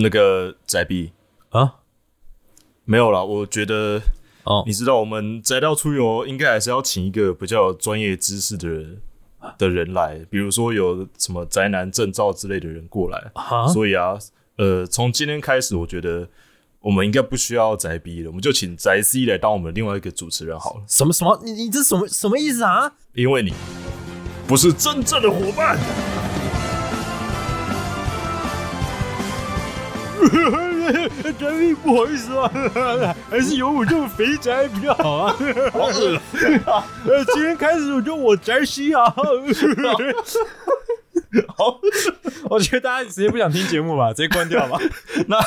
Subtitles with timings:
[0.00, 1.12] 那个宅币
[1.50, 1.76] 啊，
[2.84, 4.00] 没有啦，我觉得
[4.44, 9.00] 哦你知道，我们宅到出游应该还是要请一个比较有专业知识的人
[9.58, 13.30] 的人来，比如说有什么宅男证照之类的人过来。
[13.34, 14.16] 啊所以啊，
[14.56, 16.28] 呃，从今天开始，我觉得
[16.80, 21.40] 我们应该不需要宅 B 了，我们就请宅 C 来当我们另外一个主持人好了，什么什么？
[21.44, 22.92] 你你这什么什么意思啊？
[23.14, 23.52] 因为你
[24.46, 25.76] 不是真正的伙伴。
[31.38, 32.50] 宅币不好意思啊，
[33.30, 35.36] 还是有我这种肥宅比较好啊。
[35.72, 36.20] 好恶
[37.06, 39.04] 呃， 今天开始我就我宅西啊。
[41.56, 41.78] 好，
[42.48, 44.78] 我觉得大家直接不想听节目吧，直接关掉吧。
[45.26, 45.38] 那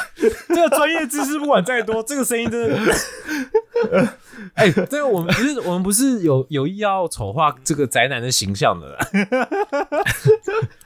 [0.47, 2.93] 这个专业知识不管再多，这个声音真的，
[4.53, 8.97] 哎、这个我们不是我们不是有有意要丑化这个宅男的形象的啦，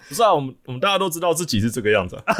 [0.08, 2.24] 不是啊，我们我们大家都知道自己是这个样子、啊。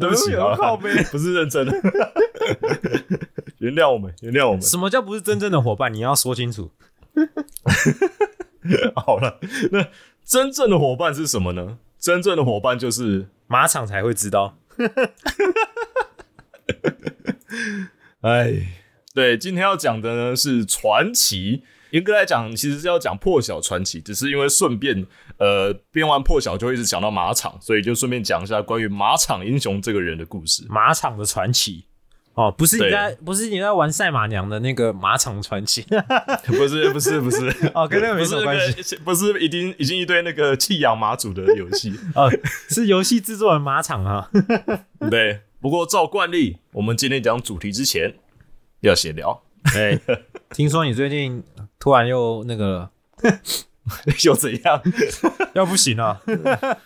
[0.00, 1.72] 对不起啊，靠背 不是认真的，
[3.58, 4.62] 原谅我们，原谅我们。
[4.62, 5.92] 什么叫不是真正的伙伴？
[5.92, 6.70] 你要说清楚。
[8.96, 9.38] 好了，
[9.70, 9.88] 那
[10.24, 11.78] 真正的伙伴是什么呢？
[11.98, 14.56] 真正的伙伴就是，马场才会知道。
[18.22, 18.54] 哎，
[19.14, 21.62] 对，今天要讲的呢是传奇。
[21.94, 25.06] 严格来讲，其实是要讲破晓传奇，只是因为顺便，
[25.38, 30.66] 呃，编完破晓就会一直讲到马场，所以就顺便讲一下关于马场英雄这个人的故事。
[30.68, 31.84] 马场的传奇。
[32.34, 35.86] 哦，不是你对在，不是你在玩赛马娘的那个马场传奇
[36.46, 41.94] 不是，不是，不是，哦，跟那个没什么关系，不是已经已经一堆那个弃养马主的游戏。
[42.16, 42.28] 哦，
[42.68, 44.28] 是游戏制作人马场啊。
[45.08, 48.16] 对，不过照惯例，我们今天讲主题之前
[48.80, 49.44] 要闲聊。
[49.76, 49.96] 哎，
[50.50, 51.40] 听说你最近
[51.84, 52.88] 突然又那个
[54.24, 54.80] 又怎样？
[55.52, 56.18] 要不行了，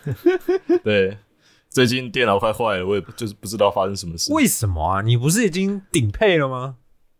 [0.83, 1.17] 对，
[1.69, 4.33] 最近电脑快坏了，我也不就是不知道发生什么事。
[4.33, 5.01] 为什么啊？
[5.01, 6.75] 你不是已经顶配了吗？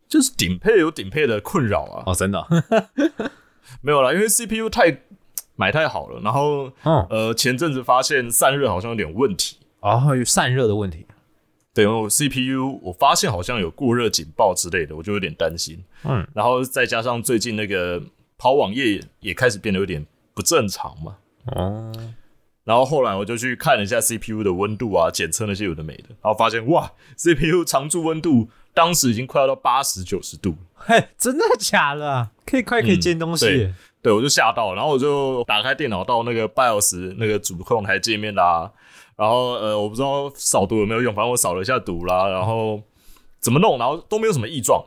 [0.06, 2.46] 就是顶配有顶配的困扰啊，哦，真的，
[3.80, 5.00] 没有啦，因为 CPU 太
[5.56, 9.56] 买太好了，然后嗯呃前阵子发现散热好像有点问题。
[9.80, 11.06] 哦，有散热的问题。
[11.80, 15.82] 对，因为我 CPU 我发现好像有过热警报之类的，我就有点担心。
[16.04, 18.02] 嗯，然后再加上最近那个
[18.36, 20.04] 跑网页也开始变得有点
[20.34, 21.16] 不正常嘛。
[21.56, 21.92] 哦，
[22.64, 32.30] 然后后来我就去看了一下 CPU 的温度啊，检测那些有的没的，然后发现哇，CPU 常驻温度当时已经快要到八十九十度，嘿，真的假的啊？
[32.44, 33.74] 可以快可以煎东西耶。
[34.02, 38.72] 对我就吓到了，然后我就打开电脑到那个 BIOS 那个主控台界面啦，
[39.20, 42.80] 然后呃我不知道扫毒有没有用，反正我扫了一下毒啦，然后
[43.38, 44.82] 怎么弄，然后都没有什么异状，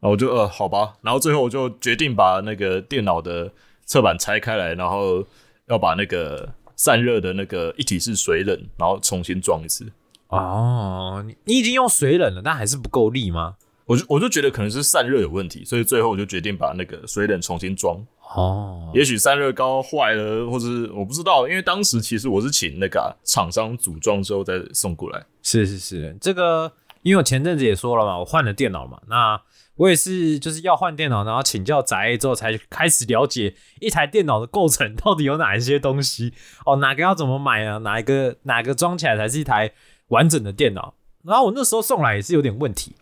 [0.00, 3.52] 然后我就呃好吧，然后最后我就决定把那个电脑的
[3.84, 5.24] 侧板拆开来，然后
[5.68, 9.86] 要把那个散热的那个一体式水冷，然后重新装一次。
[10.30, 13.54] 哦，你你已经用水冷了，但还是不够力吗？
[13.84, 18.04] 我就我就觉得可能是散热有问题，所以最后我就决定把那个水冷重新装。
[18.34, 25.24] 哦，也许散热膏坏了，或者是我不知道，因为当时其实我是请那个啊、厂商组装之后再送过来。
[25.42, 26.72] 是是是，这个
[27.02, 29.40] 因为我前阵子也说了嘛，我换了电脑嘛，那
[29.76, 36.32] 我也是就是要换电脑，然后请教宅之后才开始了解一台电脑的构成到底有哪一些东西
[36.64, 39.70] 哦，哪个要怎么买啊，哪一个哪个装起来才是一台
[40.08, 40.94] 完整的电脑。
[41.22, 42.94] 然后我那时候送来也是有点问题，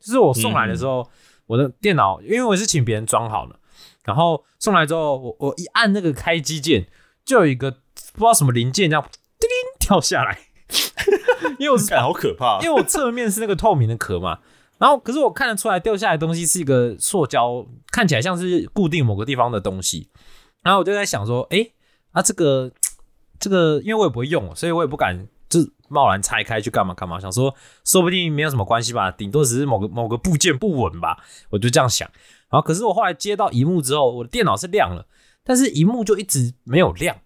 [0.00, 1.08] 就是我送来的时候，
[1.46, 3.56] 我的电脑因为我是请别人装好了，
[4.04, 6.86] 然后送来之后，我我一按那个开机键，
[7.24, 7.70] 就有一个
[8.12, 9.02] 不知道什么零件这样
[9.38, 10.38] 叮铃跳下来，
[11.58, 12.58] 因为我是看好可怕。
[12.62, 14.40] 因为我侧面是那个透明的壳嘛，
[14.78, 20.10] 然后可是我看得出来掉下来的东西是一个塑胶，看起来像是固定某个地方的东西，
[20.62, 21.72] 然后我就在想说，诶，
[22.12, 22.70] 啊这个
[23.40, 27.54] 这个，因为我也不会用，所以我也不敢就贸然拆开去干嘛干嘛，想说
[27.84, 32.10] 说不定没有什么关系吧，顶多只是某个某个部件不稳吧，我就这样想。
[32.54, 35.04] 然后可是我后来接到荧幕之后，我的电脑是亮了，
[35.42, 37.16] 但是荧幕就一直没有亮。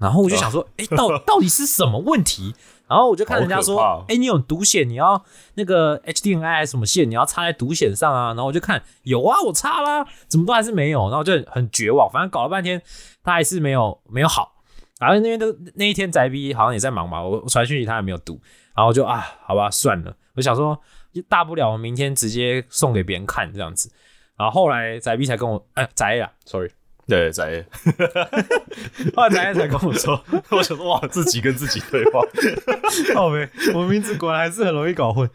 [0.00, 2.56] 然后我就想说，哎、到 到底是什么问题？
[2.88, 5.24] 然后我就看人家说哎、你有独显，你要
[5.54, 8.28] 那个 HDMI 什么线，你要插在独显上啊。
[8.28, 12.10] 然后我就看有啊，我插啦，怎么都还是没有，然后我就很绝望。
[12.10, 12.82] 反正搞了半天，
[13.22, 14.56] 他还是没有没有好。
[14.98, 18.40] 然后那边都那一天宅逼好像也在忙吧，我我传讯息他也没有读，
[18.74, 20.16] 然后我就啊，好吧，算了。
[20.34, 20.76] 我想说，
[21.28, 23.92] 大不了我明天直接送给别人看这样子。
[24.38, 26.70] 然后后来宅 B 才跟我，哎、宅 A 啊，sorry，
[27.06, 27.64] 对，在
[29.16, 32.20] 后来宅 A 才跟我说， 我想说哇，自己跟自己对话，
[33.14, 35.28] 好呗，我名字果然还是很容易搞混。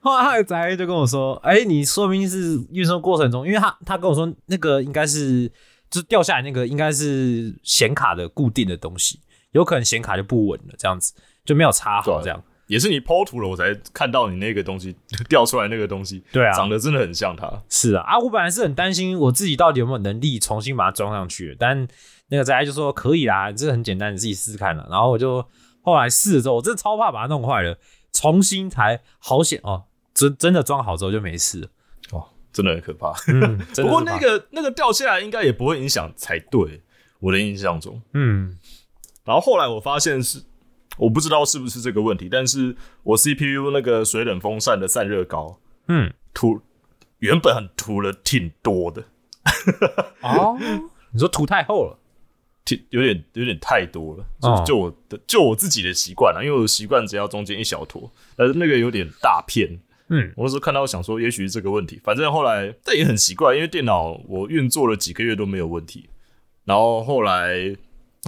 [0.00, 5.48] 后来他的宅就跟我说：“哎、你说明是运送过程中，因为他他跟我说那个应该是
[5.90, 9.20] 就是掉下来那个应该是显卡的固定的东西，
[9.50, 11.12] 有可能显卡就不稳了，这样子
[11.44, 14.94] 就没有插好，这样也是你剖图了，我才看到你那个东西
[15.28, 17.60] 掉出来那个东西，对啊长得真的很像它。
[17.68, 18.18] 是啊啊！
[18.18, 21.88] 我本来是很担心我自己到底有没有能力重新把它装上去，但
[22.28, 24.86] 那个宅就说可以啦，这很简单，你自己试试看啦。
[24.88, 25.44] 然后我就
[25.82, 27.76] 后来试了之后，我真的超怕把它弄坏了，
[28.12, 29.84] 重新才好险哦，
[30.14, 31.68] 真真的装好之后就没事了。
[32.12, 33.14] 哦，真的很可怕。
[33.28, 36.82] 嗯， 不过那个那个掉下来应该也不会影响才对，
[37.20, 38.02] 我的印象中。
[38.12, 38.58] 嗯
[39.24, 40.42] 然后后来我发现是，
[40.98, 46.60] 我不知道是不是这个问题，但是我 CPU 那个水冷风扇的散热膏嗯涂
[47.20, 49.04] 原本很涂了挺多的，
[50.22, 50.56] 哦，
[51.12, 51.98] 你说涂太厚了
[52.64, 54.24] 挺有点有点太多了。
[54.40, 59.80] 就、哦就我的就我自己的习惯了，因为我的习惯只要中间一小坨，但是那个有点大片。
[60.10, 62.00] 嗯我那时候看到想说，也许是这个问题。
[62.02, 66.08] 反正后来但也很奇怪，因为电脑我运作了几个月都没有问题，
[66.64, 67.76] 然后后来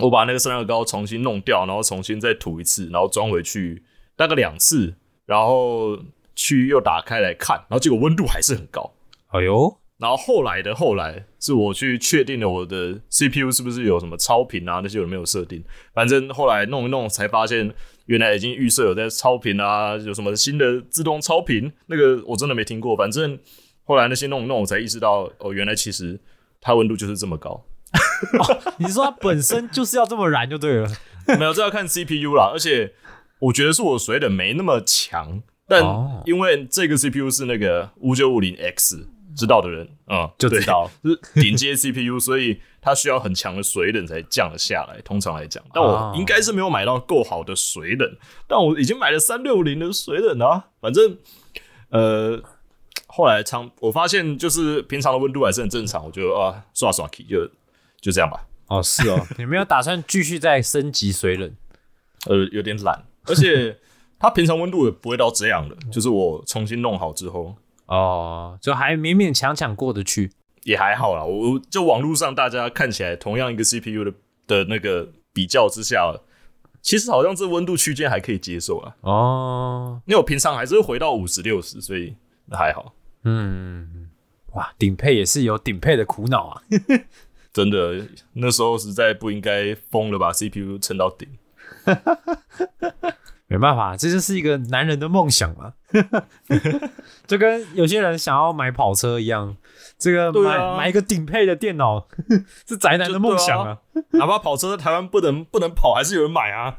[0.03, 3.83] 我把那个散热膏重新弄掉，然后重新再涂一次，然后装回去
[4.17, 4.95] 大概两次，
[5.27, 5.99] 然后
[6.35, 8.95] 去又打开来看，然后结果温度还是很高。
[9.29, 17.73] 哎呦，然后后来的后来是我去确定了我的 CPU 是不是有什么超频啊那些有没有设定，反正后来弄一弄才发现
[18.07, 22.97] 原来已经预设有在超频啊，有什么新的自动超频，那个我真的没听过。
[22.97, 23.39] 反正
[23.85, 26.19] 后来那些弄一弄，我才意识到哦，原来其实
[26.61, 27.65] 它温度就是这么高。
[28.79, 30.89] 你说它本身就是要这么燃就对了。
[31.39, 32.51] 没有，这要看 CPU 啦。
[32.53, 32.95] 而且
[33.39, 39.07] 我觉得是我水冷没那么强，但哦因为这个 CPU 是那个五九五零 X，
[39.37, 45.01] 知道的人嗯就知道了是顶阶 CPU，所以它需要很强的水冷才降得下来。
[45.03, 48.17] 通常来讲，但我哦应该是没有买到够好的水冷，
[48.49, 50.67] 但我已经买了三六零的水冷啊。
[50.81, 51.17] 反正
[51.91, 52.43] 呃。
[53.13, 57.41] 后来常我发现，就是平常的温度还是很正常，我就啊刷刷 key 就
[58.01, 58.47] 就这样吧。
[58.69, 61.53] 哦，是哦， 你没有打算继续再升级水冷？
[62.27, 63.79] 呃，有点懒，而且
[64.19, 67.57] 它平常温度也不会到这样的，就是我重新弄好之后
[67.87, 70.31] 哦，就还勉勉强强过得去。
[70.65, 71.25] 也还好啦。
[71.25, 74.13] 我我就网络上大家看起来同样一个 CPU 的
[74.47, 76.15] 的那个比较之下，
[76.83, 78.95] 其实好像这温度区间还可以接受啊。
[79.01, 82.15] 哦，因为我平常还是会回到五十六十，所以
[82.45, 82.95] 那还好。
[83.25, 84.11] 嗯，
[84.53, 86.63] 哇，顶配也是有顶配的苦恼啊。
[87.53, 91.29] 真的，那时候实在不应该疯了把 CPU 撑到顶。
[93.49, 95.73] 没办法，这就是一个男人的梦想嘛，
[97.27, 99.57] 就跟有些人想要买跑车一样，
[99.99, 102.07] 这个买、买一个顶配的电脑
[102.69, 103.79] 是宅男的梦想啊。
[104.11, 106.77] 哪怕跑车在台湾不能不能跑，还是有人买啊。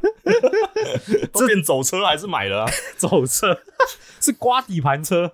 [1.33, 2.71] 这变走车还是买了啊。
[2.95, 3.59] 走车
[4.21, 5.33] 是刮底盘车，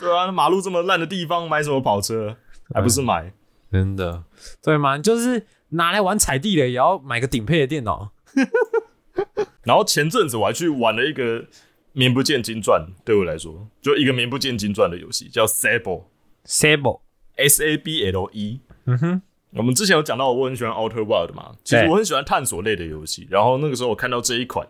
[0.00, 2.38] 对啊，马路这么烂的地方，买什么跑车？
[2.72, 3.32] 还不是买？
[3.72, 4.22] 真的
[4.62, 4.96] 对吗？
[4.98, 8.12] 就是拿来玩踩地雷，也要买个顶配的电脑。
[9.64, 11.46] 然后前阵子我还去玩了一个
[11.92, 16.04] 名不见经传，对我来说就一个名不见经传的游戏，叫 Sable
[16.46, 18.60] Sable，S A B L E。
[18.84, 23.26] 嗯哼，我们之前有讲到我很喜欢 Outer Wild 嘛，其实我很喜欢探索类的游戏。
[23.30, 24.68] 然后那个时候我看到这一款，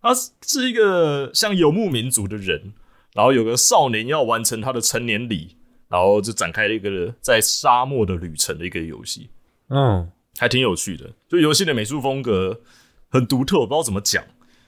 [0.00, 2.72] 它是是一个像游牧民族的人，
[3.14, 5.56] 然后有个少年要完成他的成年礼，
[5.88, 9.30] 然后就展开了一个在沙漠的旅程的一个游戏，
[9.68, 11.10] 嗯，还挺有趣的。
[11.28, 12.60] 就游戏的美术风格
[13.08, 14.24] 很独特，我不知道怎么讲。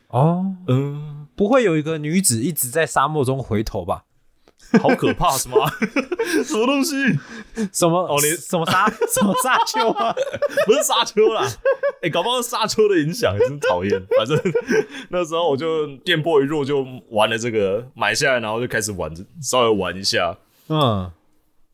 [0.08, 4.04] 哦，嗯，不会有一个女子一直在沙漠中回头吧？
[4.82, 5.56] 好可怕是吗？
[6.44, 6.94] 什么东西？
[7.72, 8.02] 什么？
[8.06, 10.14] 哦你什么沙 什么沙丘啊？
[10.66, 11.46] 不是沙丘啦，
[12.02, 14.02] 哎、搞不好是沙丘的影响，真讨厌。
[14.16, 14.38] 反正
[15.10, 19.10] 那时候我就电波一弱就玩了这个，买下来然后就开始玩，
[19.40, 20.36] 稍微玩一下。
[20.68, 21.10] 嗯，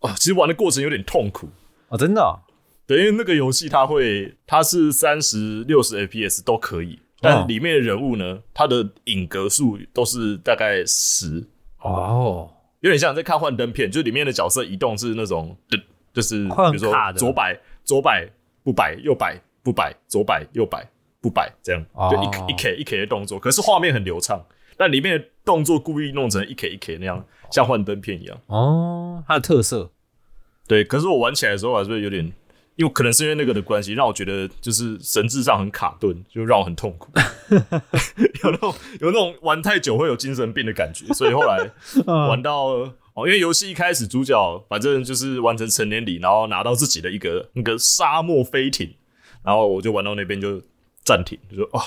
[0.00, 1.48] 哦，其实玩的过程有点痛苦，
[1.88, 2.40] 啊，真的哦、
[2.86, 11.46] 对，因为那个游戏它会，它是三十六十 FPS 都可以，但里面的人物呢，它的影格数都是大概十，
[11.80, 15.78] 哦，有点像在看幻灯片，就里面的角色移动是那种，就
[16.12, 18.28] 就是比如说左摆左摆
[18.62, 20.86] 不摆，右摆不摆，左摆右摆
[21.20, 22.08] 不摆，这样哦。
[22.10, 24.44] 就一一 K 一 K 的动作，可是画面很流畅，
[24.76, 28.40] 但里面的动作故意弄成一 K 一 K 那样，像幻灯片一样。
[28.46, 29.90] 哦，它的特色
[30.66, 32.32] 对，可是我玩起来的时候还是会有点，
[32.76, 37.12] 因为可能是因为那个的关系，让我觉得就是神智上很卡顿，就让我很痛苦，
[38.42, 41.70] 有那种有那种玩太久会有精神病的感觉，所以后来
[42.06, 42.68] 玩到
[43.12, 48.94] 哦，因为游戏一开始主角反正就是完成成年礼，然后拿到自己的一个那个沙漠飞艇，
[49.44, 50.62] 然后我就玩到那边就
[51.04, 51.80] 暂停，就说哦，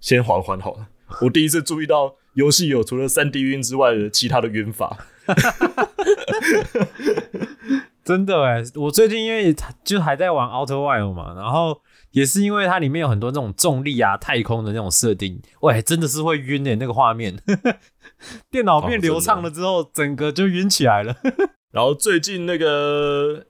[0.00, 0.88] 先缓缓好了。
[1.20, 5.06] 我第一次注意到游戏有除了三 D 晕之外的其他的晕法。
[8.04, 11.82] 真的哎，我最近因为就还在玩 Outer Wild 嘛，然后
[12.12, 17.36] 也是因为它里面有很多那种重力啊、太空的那种设定，喂，真的是会晕诶、那个画面。
[18.48, 21.16] 电脑变流畅了之后，整个就晕起来了。
[21.72, 23.44] 然后最近那个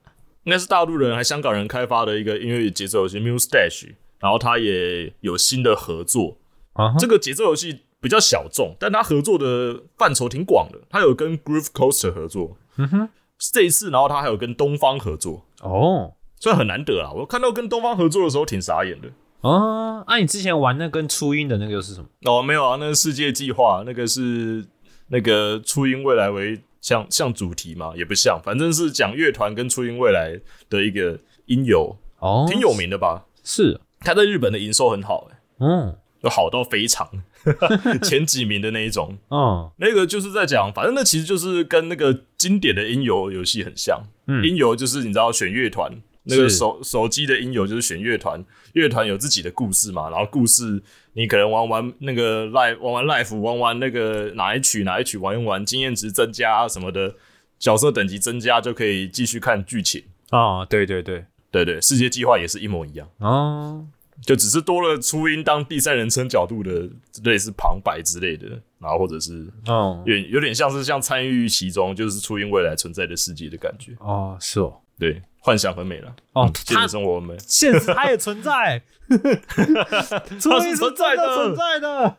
[0.45, 6.39] 应该是大陆人还香港人开发的一个音乐节奏游戏 Mustache，然后它也有新的合作。
[6.76, 10.78] 啊这个节奏游戏比较小众，但它合作的范畴挺广的。
[10.90, 13.09] 它有跟 Groove Coaster 合作，嗯哼，
[13.52, 17.11] 这一次，然后它还有跟东方合作，哦所以很难得啊。
[17.12, 19.09] 我看到跟东方合作的时候挺傻眼的。
[19.40, 22.06] 哦，啊，你之前玩那跟初音的那个又是什么？
[22.25, 24.64] 哦，没有啊，那个世界计划那个是
[25.09, 33.25] 那个初音未来为像像主题嘛，也不像，反正是讲乐团跟初音未来的一个音游，哦，挺有名的吧？
[33.42, 37.08] 是，它在日本的营收很好、欸，嗯就好到非常
[38.02, 39.16] 前几名的那一种。
[39.30, 44.02] 嗯 那个就是在讲，反正那其实就是跟那个经典的音游游戏很像。
[44.26, 45.92] 嗯音游就是你知道选乐团，
[46.25, 50.82] 那个手手机的音游就是选乐团，乐团有自己的故事嘛，然后故事
[51.12, 57.14] 你可能玩玩那个 live 玩玩 live 玩玩那个哪一曲哪一曲玩一玩，经验值增加啊什么的，
[57.58, 60.02] 角色等级增加就可以继续看剧情。
[60.32, 63.08] 哦，对对对，对对，世界计划也是一模一样。
[63.18, 63.87] 哦，
[64.23, 66.88] 就只是多了初音当第三人称角度的
[67.25, 73.92] 类似旁白之类的，然后或者是哦有有点像是像参与其中，就是初音未来存在的世界的感觉。
[74.00, 76.14] 哦，是哦，对，幻想很美了。
[76.32, 77.37] 哦嗯现实生活很美。
[77.38, 78.82] 现实它也存在，
[80.40, 82.16] 初音是存在的存在的，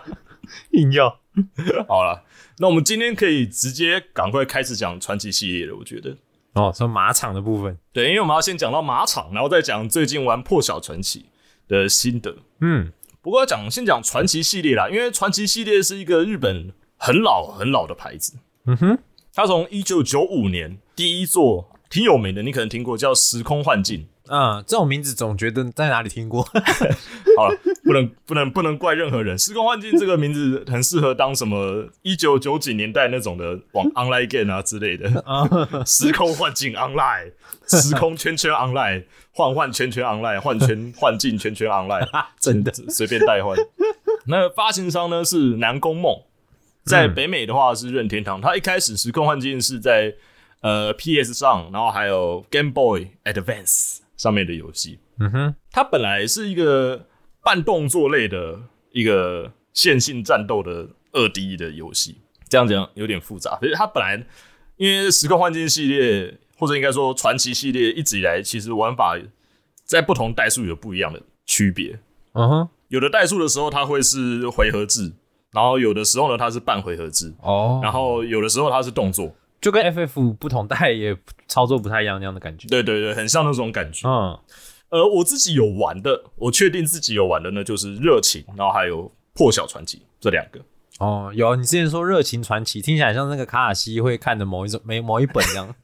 [0.72, 1.20] 硬要
[1.88, 2.24] 好了，
[2.58, 5.74] 那我们今天可以直接赶快开始讲传奇系列了。
[5.76, 6.16] 我觉得，
[6.54, 11.26] 哦，说马场的部分，对，因为我们要先讲到马场，然后再讲最近玩破晓传奇
[11.68, 12.36] 的心得。
[12.60, 18.34] 嗯不过要讲先讲传奇系列啦，因为传奇系列是一个日本很老很老的牌子，
[18.66, 18.98] 嗯哼，
[19.32, 24.00] 它从一九九五年第一座挺有名的，你可能听过叫《时空幻境》。
[24.28, 26.42] 嗯，这种名字总觉得在哪里听过，
[27.36, 29.38] 好了，不能不能不能怪任何人。
[29.38, 35.10] 时空幻境这个名字很适合当什么一九九几年代那种的网 online game 啊之类的。
[35.84, 37.32] 时空幻境 online，
[37.68, 42.08] 时空圈圈 online，幻幻圈圈 online，幻圈幻境圈圈 online，
[42.40, 43.54] 真的随便代换。
[44.26, 46.22] 那发行商呢是南宫梦，
[46.84, 48.40] 在北美的话是任天堂。
[48.40, 50.14] 它一开始时空幻境是在
[50.62, 54.98] 呃 PS 上，然后还有 Game Boy Advance 上面的游戏。
[55.20, 57.06] 嗯哼，它本来是一个
[57.42, 58.58] 半动作类的
[58.90, 62.16] 一个线性战斗的二 D 的游戏，
[62.48, 63.58] 这样讲有点复杂。
[63.60, 64.24] 可是它本来
[64.76, 69.14] 因为时空幻境系列，或者应该说传奇系列，一直以来其实玩法
[69.84, 72.00] 在不同代数有不一样的区别。
[72.32, 75.12] 嗯哼，有的代数的时候它会是回合制，
[75.52, 79.30] 然后有的时候呢它是半回合制，哦，然后有的时候它是动作。
[79.64, 81.16] 就跟 FF 不同代也
[81.48, 84.06] 操作不太一样那样的感觉，对对对，很像那种感觉。
[84.06, 84.38] 嗯，
[84.90, 90.60] 呃，我自己有玩的，我确定自己有玩的呢，就是热情，然后还有破晓传奇这两个。
[90.98, 95.74] 哦，有你之前说热情传奇，听起来像那个卡卡西会看的某一种某 某一本这样，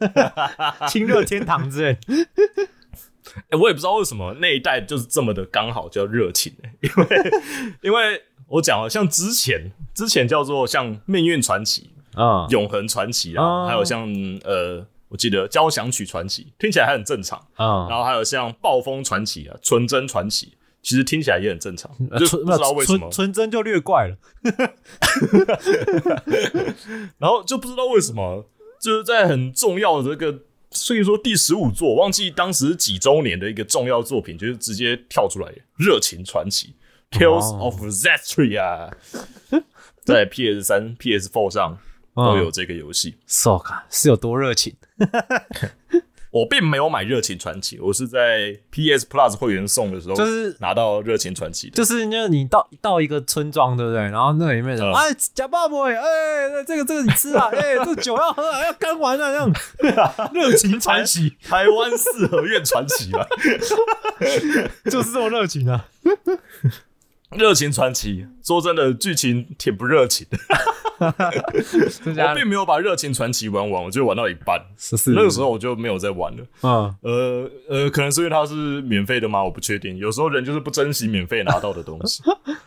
[0.87, 2.63] 亲热天堂之类的，
[3.49, 7.33] 哎、我也不知道为什么那一代就是这么的刚好叫热情、欸，因为
[7.85, 14.09] 因为我讲了，像之前之前叫做像命运传奇、嗯，永恒传奇啊，哦还有像
[14.45, 17.39] 呃，我记得交响曲传奇，听起来还很正常。
[17.55, 23.11] 啊，然后还有像暴风传奇啊、纯真传奇，其实听起来也很正常，就纯不知道为什么。
[23.11, 23.33] 纯。
[23.33, 24.17] 真就略怪了，
[27.19, 28.47] 然后就不知道为什么，
[28.81, 30.41] 就是在很重要的这个，
[30.71, 36.75] 所以说第十五座，忘记当时几周年的一个重要作品，就是直接跳出来《热情传奇》
[37.19, 37.65] （Tales 哦。
[37.65, 38.91] of Zestria），
[40.05, 41.79] 在 PS 三、PS Four 上
[42.15, 43.17] 都有这个游戏。
[43.27, 44.75] ，so 卡是有多热情，
[46.31, 51.75] 我并没有买热情传奇，我是在 PS Plus 会员送的时候，就是拿到热情传奇的。
[51.75, 54.01] 就是那你到到一个村庄，对不对？
[54.03, 63.27] 然后那里面人，嗯哎，假爸爸，哎，这个这个你吃啊，哎，这个酒要喝啊，要干完啊，这样 热情传奇 台湾四合院传奇嘛，
[64.91, 65.87] 就是这么热情啊。
[67.37, 68.27] 热情传奇。
[68.45, 70.39] 说真的，剧情挺不热情的。
[72.29, 74.61] 我并没有把热情传奇玩完，我就玩到一半，
[75.15, 76.45] 那个时候我就没有再玩了。
[76.63, 79.43] 嗯，呃呃，可能是因为它是免费的吗？
[79.43, 79.97] 我不确定。
[79.97, 82.23] 有时候人就是不珍惜免费拿到的东西。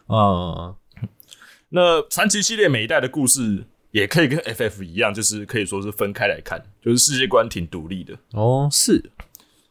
[0.08, 0.75] 嗯，
[1.70, 8.16] 那传奇系列每一代的故事也可以跟 FF 一样，就是可以说是分开来看，就是世界观挺独立的。
[8.32, 9.12] 哦，是，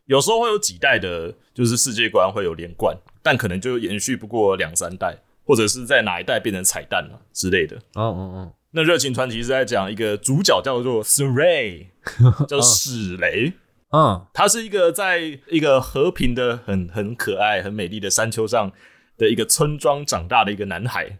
[0.06, 5.18] 有时候会有几代的，就是世界观会有连贯，但可能就延续不过两三代，
[5.52, 7.76] 或者是在哪一代变成彩蛋了之类的。
[7.92, 11.88] 哦哦哦，那热情传奇是在讲一个主角叫做 Sray，
[12.48, 13.52] 叫史雷。
[13.90, 18.72] 嗯，他是一个在一个和平的、很很可爱、很美丽的山丘上
[19.18, 21.18] 的一个村庄长大的一个男孩。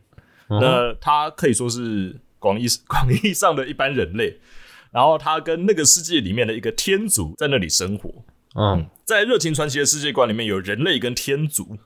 [0.49, 4.41] 那他可以说是广义 广义上的一般人类，
[4.93, 8.25] 然后他跟那个世界里面的一个天族在那里生活。
[8.55, 11.77] 嗯，在热情传奇的世界观里面，有人类跟天族。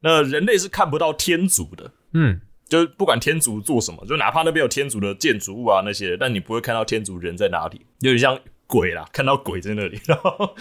[0.00, 10.00] 那人类是看不到天族的，嗯，就是不管天族做什么，就哪怕那边有天族的建筑物啊那些，但你不会看到天族人在哪里，有点像鬼啦，看到鬼在那里。
[10.08, 10.56] 然后，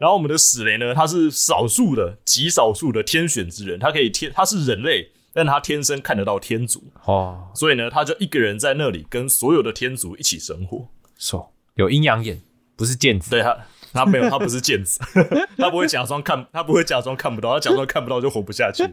[0.00, 10.88] 然后我们的史雷呢，他是少数的、极少数的天选之人，他可以天，他是人类，但他天生看得到天族，哦，所以呢，他就一个人在那里跟所有的天族一起生活。
[11.16, 12.42] 手有阴阳眼，
[12.74, 13.30] 不是剑子。
[13.30, 13.56] 对他，
[13.92, 15.00] 他没有，他不是剑子，
[15.56, 18.84] 他不会假装看，他不会假装看不到，他假装看不到就活不下去。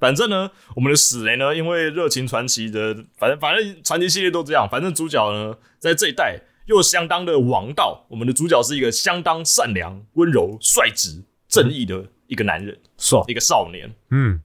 [0.00, 8.06] 反正呢，我们的史雷呢，因为热情传奇的，反正反正传奇系列都这样，反正主角呢，在这一代又相当的王道。
[8.08, 13.94] 我们的主角是一个相当善良、温柔、率直、正义的一个男人，爽，一个少年。
[14.10, 14.40] 嗯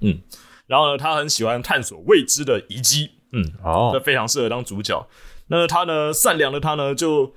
[0.00, 0.20] 嗯，
[0.66, 5.08] 然后呢，他很喜欢探索未知的遗迹，嗯，这哦，非常适合当主角。
[5.46, 7.34] 那他呢，善良的他呢，就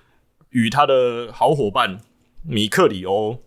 [0.49, 2.01] 与他的好伙伴
[2.43, 3.41] 米克里欧，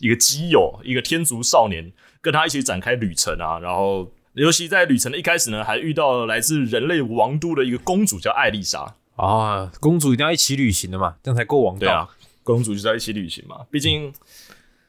[0.00, 3.58] 一个基友，一个天族少年，跟他一起展开旅程啊。
[3.58, 8.94] 然后，尤其在旅程的一开始呢，还遇到了来自人类王都的一个公主，叫艾丽莎。
[9.16, 11.80] 啊，公主一定要一起旅行的嘛，这样才够王道。
[11.80, 12.08] 对啊，
[12.42, 14.10] 公主就在一起旅行嘛，毕竟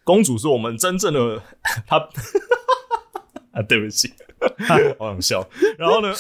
[0.06, 1.42] 公主是我们真正的
[1.86, 1.98] 她
[3.52, 4.14] 啊，对不起，
[4.98, 5.46] 好想笑。
[5.78, 6.14] 然后呢，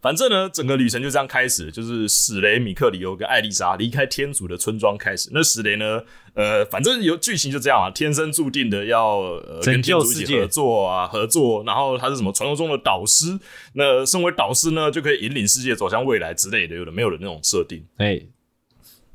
[0.00, 5.28] 反正呢，整个旅程就这样开始，就是史雷、米克里欧跟艾丽莎离开天主的村庄开始。
[5.32, 6.02] 那史雷呢，
[6.34, 11.64] 呃，反正有剧情就这样啊，天生注定的要、呃、拯跟世界一起合作啊，合作。
[11.64, 13.36] 然后他是什么传说中的导师？
[13.72, 17.84] 那身为导师呢，就可以引领世界走向未来之类的，有的没有的那种设定。
[17.96, 18.20] 哎，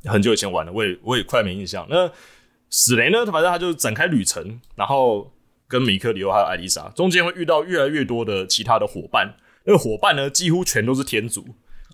[0.04, 1.88] 很久以前玩的，我也我也快没印象。
[1.89, 2.12] 那
[2.69, 5.32] 史雷呢，反正他就展开旅程，然后
[5.69, 9.36] 跟米克里欧还有艾丽莎中间会遇到越来越多的其他的伙伴。
[9.65, 11.45] 那个伙伴呢，几乎全都是天族，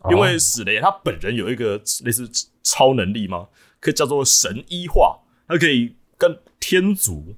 [0.10, 2.30] 因为史雷他本人有一个类似
[2.64, 3.48] 超能力嘛，
[3.80, 7.36] 可以叫做神医化，他可以跟天族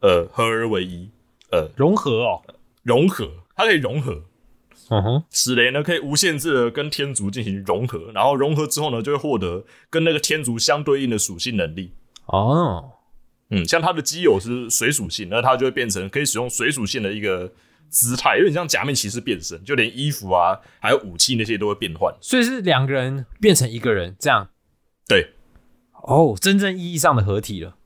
[0.00, 1.10] 呃合而为一，
[1.50, 1.70] 呃。
[1.76, 2.42] 融合哦，
[2.82, 4.24] 融合，它可以融合。
[4.88, 11.92] 嗯哼，史雷呢可以无限制的跟天族进行融合，然后融合之后呢，就会获得跟那个天族相对应的属性能力。
[12.26, 12.90] 哦，
[13.50, 17.52] 嗯，像他的基友是水属性，那他就会变成可以使用水属性的一个
[17.90, 22.14] 姿态，有点像假面骑士变身，就连衣服啊，还有武器那些都会变换。
[22.20, 24.48] 所以是两个人变成一个人这样。
[25.06, 25.32] 对，
[26.04, 27.76] 哦，真正意义上的合体了。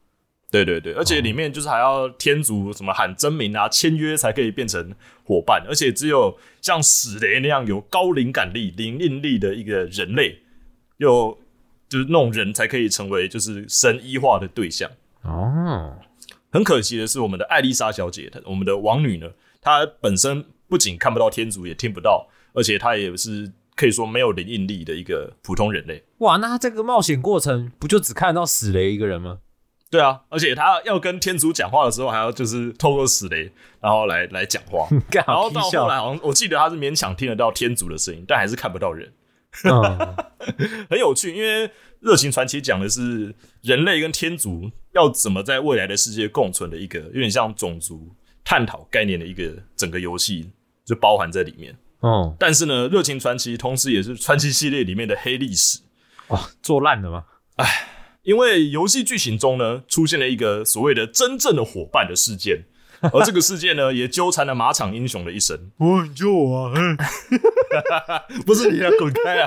[0.51, 10.39] 对对对，而且里面就是还要天族什么喊真名啊、签约才可以变成伙伴，而且只有像史雷那样有高灵感力、灵应力的一个人类，
[10.99, 11.37] 又
[11.89, 14.89] 就是那种人才可以成为就是神医化的对象。
[15.23, 15.97] 哦，
[16.53, 19.27] 很可惜的是，我们的艾丽莎小姐，她我们的王女呢，
[19.65, 26.05] 她本身不仅看不到天族，也听不到，而且他也是可以说没有灵应力的一个普通人类。
[26.19, 29.39] 哇，那他这个冒险过程不就只看得到死雷一个人吗？
[29.91, 34.89] 对啊，而且他要跟天族讲话的时候，还要就是透过死雷，然后来来讲话。
[35.27, 39.13] 然后到后来，好像我记得他是勉强听得到天族的声音，但还是看不到人。
[39.63, 40.17] 嗯，
[40.91, 41.69] 很有趣，因为
[42.01, 48.11] 《热情传奇》讲的是人类跟天族要怎么在未来的世界共存的一个有点像种族
[48.45, 50.51] 探讨概念的一个整个游戏，
[50.85, 51.75] 就包含在里面。
[52.01, 55.81] 哦，但是呢，《热情传奇》同时也是传奇系列里面的黑历史，
[56.29, 57.25] 哇，做烂了吗？
[58.23, 62.65] 因为游戏剧情中呢出现了一个所谓的真正的伙伴的事件，
[63.13, 65.71] 而这个事件呢也纠缠了马场英雄的一生。
[65.79, 66.73] 我你救我啊！
[68.47, 69.47] 不是你啊，滚开啊！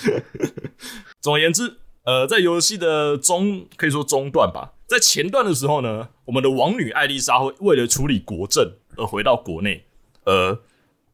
[1.20, 9.84] 总而言之，呃，在游戏的中可以说中段吧，在前段的时候呢，我们的王女艾丽莎会为了处理国政而回到国内，
[10.24, 10.58] 而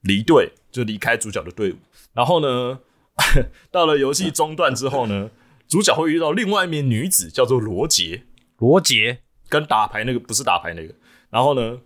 [0.02, 1.76] 离队就离开主角的队伍。
[2.12, 2.80] 然后呢，
[3.72, 5.30] 到了游戏中段之后呢，
[5.66, 8.24] 主角会遇到另外一名女子，叫做罗杰，
[8.58, 10.94] 罗杰，跟打牌那个不是打牌那个。
[11.30, 11.78] 然后呢，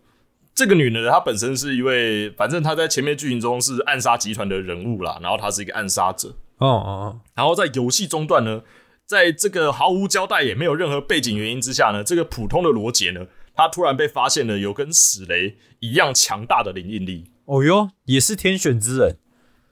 [0.53, 6.35] 这个女的她本身是一位，反正她在前面剧情中是暗杀集团的人物啦，然后她是一个暗杀者。
[6.59, 8.63] 哦哦然后在游戏中段呢，
[9.07, 17.31] 在这个毫无交代也没有任何背景原因之下呢，这个普通的罗杰呢，他突然被发现了有跟史雷一样强大的灵印力。
[17.45, 19.17] 哦，哦哟，也是天选之人，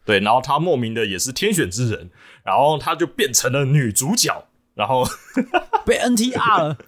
[0.04, 2.10] 对，然后他莫名的也是天选之人，
[2.44, 5.04] 然后他就变成了女主角，然后
[5.84, 6.78] 被 NTR 了，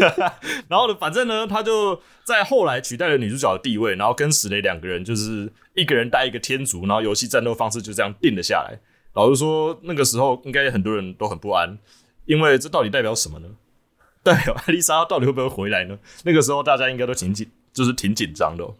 [0.68, 8.78] 然后呢，反正呢，他就在后来取代了女主角的地位，然后跟史雷两个人就是一个人带一个天族，然后游戏战斗方式就这样定了下来。
[9.14, 11.78] 老实说，那个时候应该很多人都很不安，
[12.26, 13.48] 因为这到底代表什么呢？
[14.22, 15.98] 代表艾丽莎到底会不会回来呢？
[16.24, 18.74] 那个时候大家应该都挺紧，就是挺紧张的哦、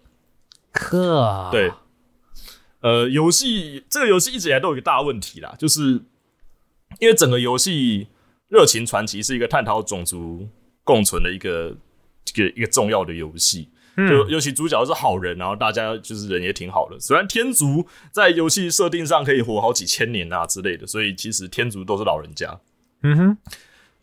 [0.72, 1.70] 克，对，
[2.80, 6.00] 呃，游戏这个游戏一直以来都有一个大问题啦，就是
[6.98, 8.04] 因为整个游戏
[8.48, 10.48] 《热情传奇》是一个探讨种族
[10.82, 11.76] 共存的一个
[12.26, 13.68] 一个一个重要的游戏。
[13.96, 16.98] 就尤其主角是好人，然后大家就是人也挺好的。
[16.98, 22.60] 虽然天族在游戏设定上可以活好几千年啊之类的，所以其实天族都是老人家。
[23.02, 23.38] 嗯哼，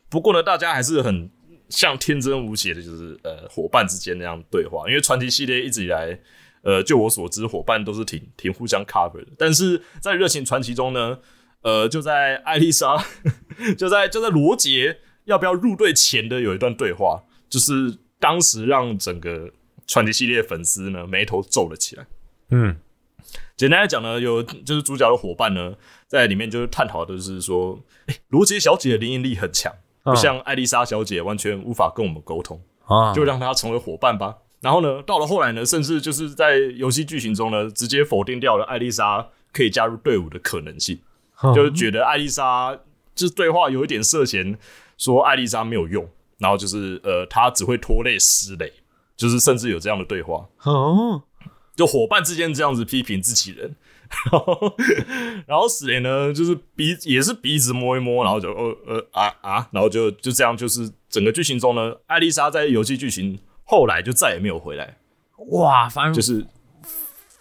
[0.10, 1.30] 不过呢，大家还是很
[1.70, 4.88] 像天真无邪的，就是呃伙伴之间那样对话。
[4.88, 6.20] 因为传奇系列一直以来，
[6.62, 9.28] 呃，就我所知，伙伴都是挺挺互相 cover 的。
[9.38, 11.18] 但是在热情传奇中呢，
[11.64, 13.04] 呃，就在艾丽莎，
[13.78, 19.52] 就在就在罗杰要不要入队前的有一段对话，就是当时让整个
[19.92, 22.08] 传奇系列粉丝呢眉头皱了起来。
[22.50, 22.78] 嗯，
[23.58, 25.76] 简单来讲呢，有就是主角的伙伴呢，
[26.08, 34.38] 在里面就是探讨的就是说，哎、罗杰小姐的灵应力很强，不像艾丽莎小姐完全无法跟我们沟通，啊，就让她成为伙伴吧。
[34.62, 40.98] 然后呢，到了后来呢，甚至就是在游戏剧情中呢，直接否定掉了艾丽莎可以加入队伍的可能性，
[41.54, 42.80] 就是觉得艾丽莎
[43.14, 44.58] 就是对话有一点涉嫌
[44.98, 48.72] 说艾丽莎没有用，然后就是呃，她只会拖累施雷，
[49.22, 50.48] 就是甚至有这样的对话。
[50.64, 51.22] 哦，
[51.76, 53.76] 就伙伴之间这样子批评自己人，
[54.32, 54.76] 然后
[55.46, 64.98] 然后史雷呢，就是鼻也是鼻子摸一摸，然后就呃呃啊啊，然后就就这样，就是整个剧情中呢，艾丽莎在游戏剧情后来就再也没有回来，
[65.52, 66.48] 哇，反正就是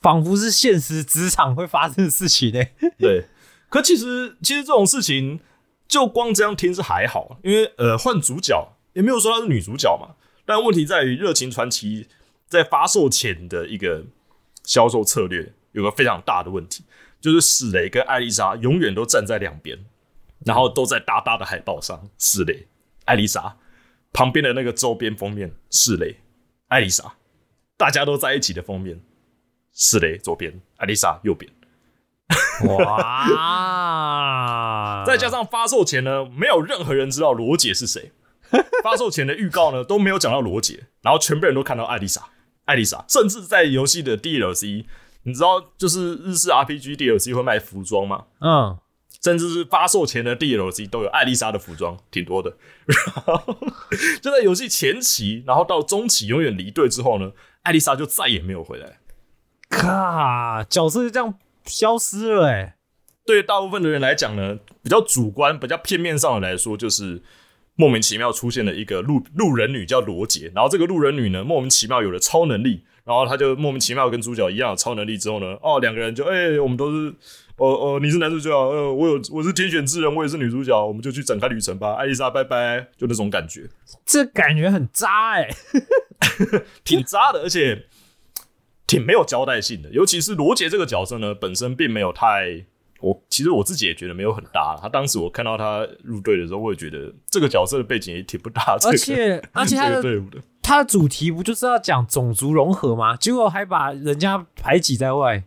[0.02, 2.62] 仿佛是现实职场会发生的事情呢。
[2.98, 3.24] 对。
[3.70, 5.38] 可其实其实这种事情
[5.86, 10.16] 就光这样听是还好，因为呃换主角也没有说她是女主角嘛，
[10.50, 12.02] 但问题在于《热情传奇》
[12.48, 14.04] 在发售前的一个
[14.64, 16.84] 销售策略有个非常大的问题，
[17.20, 19.78] 就是史雷跟艾丽莎永远都站在两边，
[20.44, 22.66] 然后都在大大的海报上，史雷、
[23.04, 23.58] 艾丽莎
[24.12, 26.16] 旁边的那个周边封面，史雷、
[26.66, 27.14] 艾丽莎，
[27.76, 29.00] 大家都在一起的封面，
[29.72, 31.48] 史雷左边，艾丽莎右边。
[32.66, 33.24] 哇，
[35.06, 38.10] 再加上发售前呢，没有任何人知道罗姐是谁。
[38.82, 42.22] 发售前的预告呢都没有讲到罗杰，然后全部人都看到艾丽莎，
[42.64, 44.84] 艾丽莎，甚至在游戏的 DLC，
[45.24, 48.24] 你知道就是日式 RPG DLC 会卖服装吗？
[48.40, 48.78] 嗯，
[49.22, 52.56] 甚至是发售前的 DLC 都有艾丽莎的服装，挺多的。
[52.86, 53.56] 然后
[54.22, 57.32] 就在游戏前期，然后到中期永远离队之后呢，
[57.62, 58.98] 艾丽莎就再也没有回来。
[59.68, 61.34] 咔，角色就这样
[61.64, 62.76] 消失了哎。
[63.26, 67.22] 对大部分的人来讲呢，比较主观、比较片面上的来说，就是
[67.80, 77.08] 莫名其妙出现了一个路路人女叫罗杰，然后这个路人女呢，莫名其妙有了超能力，然后她就莫名其妙跟主角一样有超能力之后呢，哦，两个人就哎、我们都是，
[77.56, 83.66] 哦哦，你是男主角，呃，我有我是天选之人，我也是女主角，我们就去展开旅程吧，艾丽莎，拜拜，就那种感觉，
[84.04, 85.48] 这感觉很渣哎、
[86.84, 87.86] 挺渣的，而且
[88.86, 89.88] 挺没有交代性的。
[89.88, 92.66] 尤其是罗杰这个角色呢，本身并没有太，
[93.00, 94.76] 我其实我自己也觉得没有很搭。
[94.80, 98.76] 他当时我看到他入队的时候，我也觉得这个角色的背景也挺不搭。
[98.78, 103.16] 这个而且 而且他的队伍的，他的主题不就是要讲种族融合吗？
[103.16, 105.42] 结果还把人家排挤在外。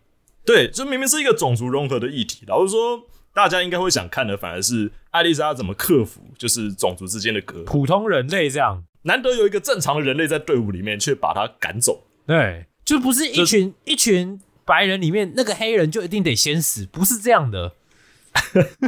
[0.45, 2.43] 对，这明明是一个种族融合的议题。
[2.47, 7.63] 老实说，大家应该会想看的，反而是艾丽莎怎么克服就是种族之间的隔阂。
[7.63, 12.03] 普通人类这样，难得有一个正常的人类在队伍里面，却把他赶走。
[12.25, 17.73] 对，就不是一群一群白人里面那个黑人就一定得先死，不是这样的。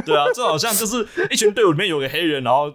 [0.04, 2.66] 对啊，这好像就是一群队伍里面有个黑人，然后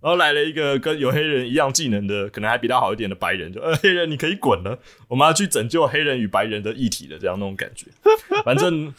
[0.00, 7.86] 然后来了一个跟有黑人一样技能的，可能还比他好一点的白人，就呃黑人你可以滚了，我们要去拯救黑人与白人的议题的这样那种感觉。
[8.44, 8.94] 反正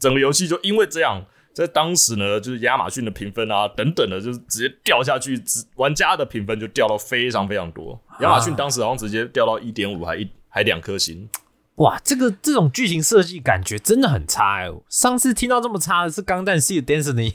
[0.00, 8.00] 整个游戏就因为这样，在当时呢，就是亚马逊的评分啊等等的，就是直接掉下去，直玩家的评分就掉到非常非常多。
[8.20, 11.28] 亚马逊当时好像直接掉到一点五，还一还两颗星。
[11.76, 17.32] 哇，这个这种剧情设计感觉真的很差哎、上次听到这么差的是《钢弹系的 Destiny》，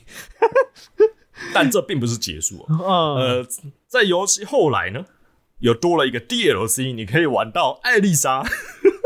[1.54, 3.46] 但这并不是结束、呃，
[3.88, 5.06] 在游戏后来呢，
[5.60, 8.44] 有多了一个 DLC，你可以玩到艾丽莎，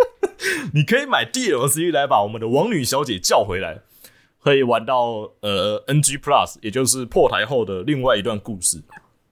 [0.74, 3.80] 你可以买 DLC 来把我们的王女小姐叫回来，
[4.44, 8.84] 可以玩到呃 NG Plus，也就是破台后的另外一段故事，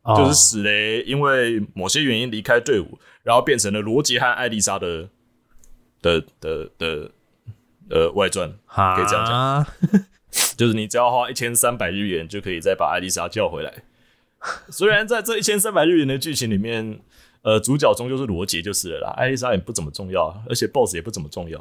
[0.03, 5.09] 哦就是史雷因为某些原因离开队伍，然后变成了罗杰和艾丽莎的
[6.01, 7.11] 的的的
[7.89, 9.65] 呃外传，哈可以这样讲，
[10.57, 13.83] 就是你只要花一千三百日元就可以再把艾丽莎叫回来。
[14.69, 17.01] 虽然在这一千三百日元的剧情里面，
[17.41, 21.59] 呃，主角终究是罗杰就是了啦，艾丽莎也不怎么重要，而且 BOSS 也不怎么重要，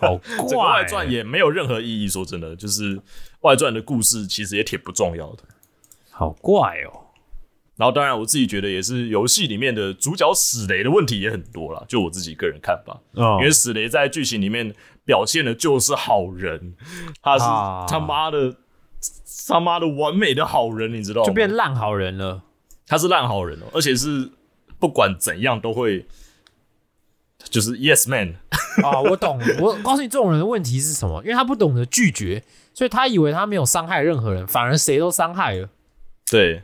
[0.00, 2.08] 好 整个怪、外传也没有任何意义。
[2.08, 3.00] 说真的，就是
[3.40, 5.42] 外传的故事其实也挺不重要的。
[6.10, 7.01] 好怪哦。
[7.82, 12.96] 然后，当然我自己觉得也是游戏里面的主角死雷的问题也很多啦，就我自己个人看法。
[13.14, 14.72] 哦因为死雷在剧情里面
[15.04, 16.74] 表现的就是好人，
[17.20, 18.54] 他是啊他妈的
[19.48, 21.26] 他妈的完美的好人，你知道吗？
[21.26, 22.44] 就变烂好人了。
[22.86, 24.30] 他是烂好人哦，而且是
[24.78, 26.06] 不管怎样都会
[27.50, 28.36] 就是 yes man，
[28.84, 29.40] 啊，我懂。
[29.58, 31.20] 我告诉你，这种人的问题是什么？
[31.24, 35.68] 因为他不懂得拒绝，所以他以为他没有伤害任何人，反而谁都伤害了。
[36.30, 36.62] 对，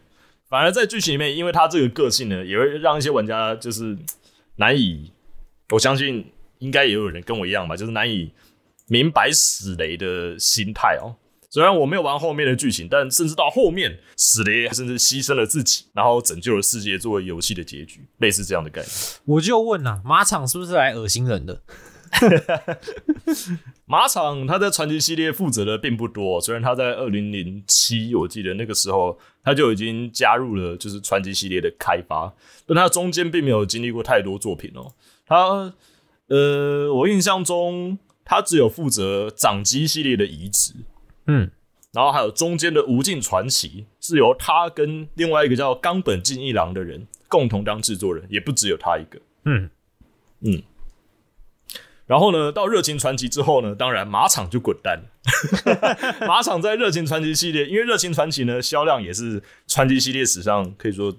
[0.49, 3.97] 反而在剧情里面，因为他这个个性呢，也会让一些玩家就是
[4.57, 5.13] 难以，
[5.71, 6.25] 我相信
[6.59, 8.33] 应该也有人跟我一样吧，就是难以
[8.87, 11.17] 明白史雷的心态哦。
[11.51, 18.91] 虽然我没有玩后面的剧情，但甚至到后面，史雷甚至牺牲了自己，然后拯救了世界，作为游戏的结局，类似这样的概念。
[19.25, 21.63] 我就问呐、马场是不是来恶心人的？
[23.87, 32.33] 马场他在传奇系列负责的并不多，虽然他在二零零七，我记得那个时候他就已经加入了就是传奇系列的开发，
[32.67, 34.93] 但他中间并没有经历过太多作品哦。
[35.27, 35.73] 他
[36.27, 40.75] 呃，我印象中他只有负责掌机系列的移植，
[41.27, 41.51] 嗯，
[41.93, 49.19] 然后还有中间的无尽传奇是由他跟另外一个叫冈本进一郎的人共同当制作人，也不只有他一个。
[49.45, 49.71] 嗯
[50.41, 50.63] 嗯。
[52.09, 55.05] 然后呢，到热情传奇之后呢，当然马场就滚蛋了。
[56.27, 61.15] 马场在热情传奇系列，因为热情传奇呢销量也是传奇系列史上可以说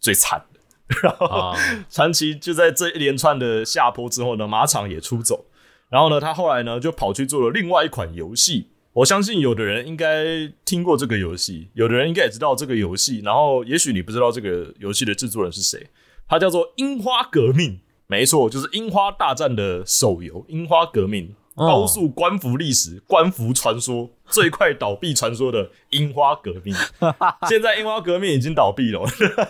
[0.00, 0.60] 最惨的。
[1.00, 1.56] 然后啊，
[1.88, 5.46] 传奇就在这一连串的下坡之后呢，马场也出走。
[5.88, 8.70] 然后呢，他后来呢就跑去做了另外一款游戏。
[8.94, 13.20] 我相信有的人应该听过这个游戏，有的人应该也知道这个游戏。
[13.24, 15.86] 然后也许你不知道这个游戏的制作人是谁，
[16.26, 17.74] 他叫做《樱花革命》。
[18.12, 26.74] 没错，就是《樱花大战》的手游《樱花革命》，哦高速官服历史、官服传说、最快倒闭传说的《樱花革命》。
[27.48, 29.00] 现在《樱花革命》已经倒闭了，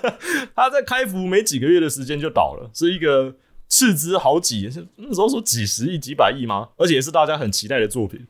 [0.55, 3.35] 它在开服没几个月的时间就倒了，是一个
[3.69, 6.69] 斥资好几，那时候说几十亿、几百亿吗？
[6.77, 8.25] 而且也是大家很期待的作品。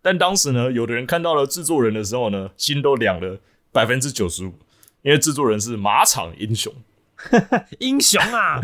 [0.00, 3.38] 但当时呢，有的人看到了制作人的时候呢，心都凉了
[3.70, 4.54] 百分之九十五，
[5.02, 6.72] 因为制作人是马场英雄。
[7.80, 8.60] 英雄啊！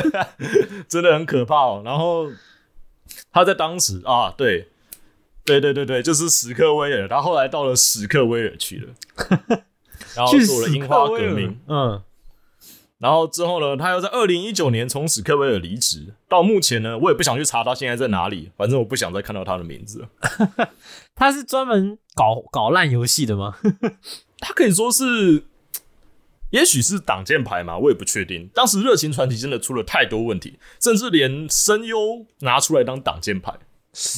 [0.88, 1.82] 真的很可怕哦。
[1.84, 2.30] 然后
[3.32, 4.68] 他在当时啊，对，
[5.44, 8.94] 对对对对，就是史克威尔，他后来到了史克威尔去了，
[10.14, 11.58] 然后做了史樱花革命。
[11.68, 12.02] 嗯，
[12.98, 20.08] 然后之后呢，他又在二零一九年从史克威尔离职，到目前呢，我也不想去查他现在在哪里，反正我不想再看到他的名字了。
[21.14, 23.56] 他是专门搞搞烂游戏的吗？
[24.40, 25.44] 他可以说是，
[26.50, 28.48] 也许是挡箭牌嘛，我也不确定。
[28.54, 33.52] 当时热情传奇真的出了太多问题，甚至连声优拿出来当挡箭牌。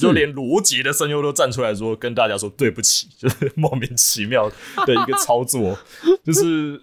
[0.01, 4.51] 就连罗杰的声优都站出来说，跟大家说对不起， 就是莫名其妙
[4.85, 5.79] 的一个操作，
[6.23, 6.79] 就是，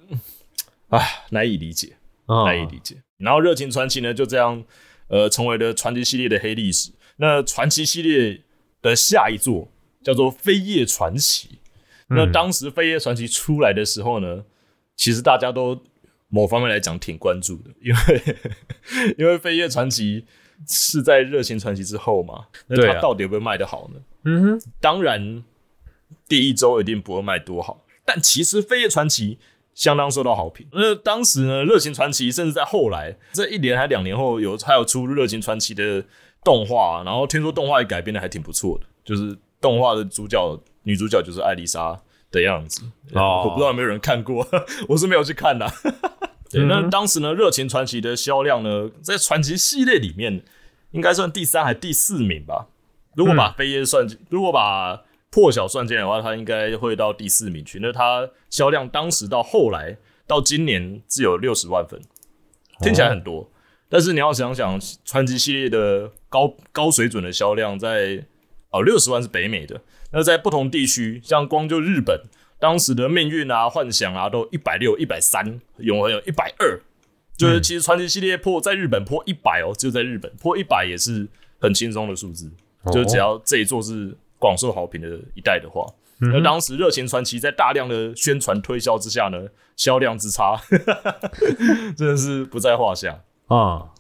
[0.90, 2.96] 唉，难以理解，哦难以理解。
[3.18, 4.64] 然后热情传奇呢，就这样，
[5.10, 6.92] 呃，成为了传奇系列的黑历史。
[7.18, 8.42] 那传奇系列
[8.82, 9.70] 的下一座
[10.02, 11.60] 叫做飞叶传奇。
[12.08, 14.46] 那当时飞叶传奇出来的时候呢，
[14.98, 15.80] 其实大家都
[16.28, 20.26] 某方面来讲挺关注的，因为 因为飞跃传奇
[20.68, 24.02] 是在热情传奇之后嘛，那它到底会不会卖得好呢？
[24.24, 25.44] 嗯哼，当然，
[26.28, 29.40] 第一周一定不会卖多好，但其实飞跃传奇
[29.74, 30.68] 相当受到好评。
[30.74, 36.04] 那当时呢，热情传奇甚至在后来这一年还两年后有还有出热情传奇的
[36.44, 41.98] 动画，然后听说动画也改编的还挺不错的，就是动画的主角女主角就是艾丽莎
[42.32, 42.82] 的样子。
[43.14, 44.48] 哦我不知道有没有人看过，
[44.90, 45.68] 我是没有去看的。
[46.50, 50.44] 对，那嗯当时呢，热情传奇的销量呢，在传奇系列里面
[50.92, 52.68] 应该算第三还第四名吧。
[53.16, 57.80] 如果把飞叶算进，如果把破晓算进来的话，它应该会到第四名去。
[57.82, 62.00] 那它销量当时到后来到今年只有六十万份，
[62.82, 63.50] 听起来很多，
[63.90, 68.26] 但是你要想想，传奇系列的高高水准的销量在
[68.70, 69.82] 哦六十万是北美的，
[70.12, 72.22] 那在不同地区，像光就日本，
[72.60, 76.80] 当时的命运啊、幻想啊，都一百六、一百三，永恒有一百二，
[77.38, 81.28] 就是其实传奇系列破在日本破一百哦，就在日本破一百也是
[81.60, 82.52] 很轻松的数字，
[82.92, 85.86] 就是只要这一座是广受好评的一代的话。
[86.20, 89.38] 那当时热情传奇在大量的宣传推销之下呢，
[89.76, 90.60] 销量之差
[91.96, 93.22] 真的是不在话下。
[93.46, 93.92] 啊，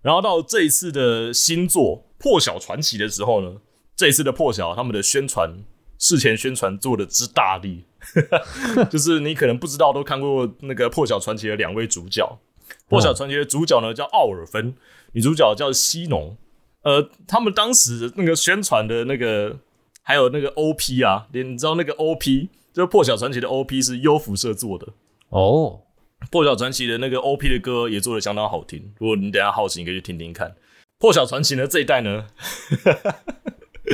[0.00, 3.56] 然后到这一次的新作《破晓传奇》的时候呢，
[4.00, 5.62] 这一次的破晓他们的宣传
[5.98, 7.84] 事前宣传做的之大力，
[8.90, 12.38] 就是你可能不知道都看过那个《破晓传奇》的两位主角，
[12.88, 14.74] 《破晓传奇》的主角呢叫奥尔芬，
[15.12, 16.34] 女主角叫西农。
[16.80, 19.58] 呃，他们当时那个宣传的那个
[20.02, 24.86] 还有那个 OP 啊，你知道那个 OP 就是《破晓传奇》的 OP 是优辐社做的。
[25.28, 25.82] 哦，
[26.30, 30.48] 《破晓传奇》的那个 OP 的歌也做的相当好听，如果你等下好奇，你可以去听听看。
[30.98, 32.26] 《破晓传奇》呢这一代呢，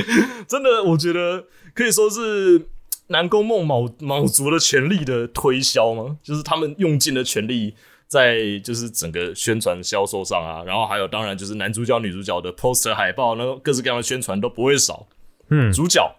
[0.47, 2.67] 真的我觉得可以说是
[3.07, 7.73] 南宫梦卯卯足了全力的推销嘛，就是他们用尽了全力
[8.07, 15.07] 在就是整个宣传销售上啊，然后还有当然就是男主角女主角的 poster 海报，那各式各样的宣传都不会少。
[15.49, 16.15] 嗯，主角，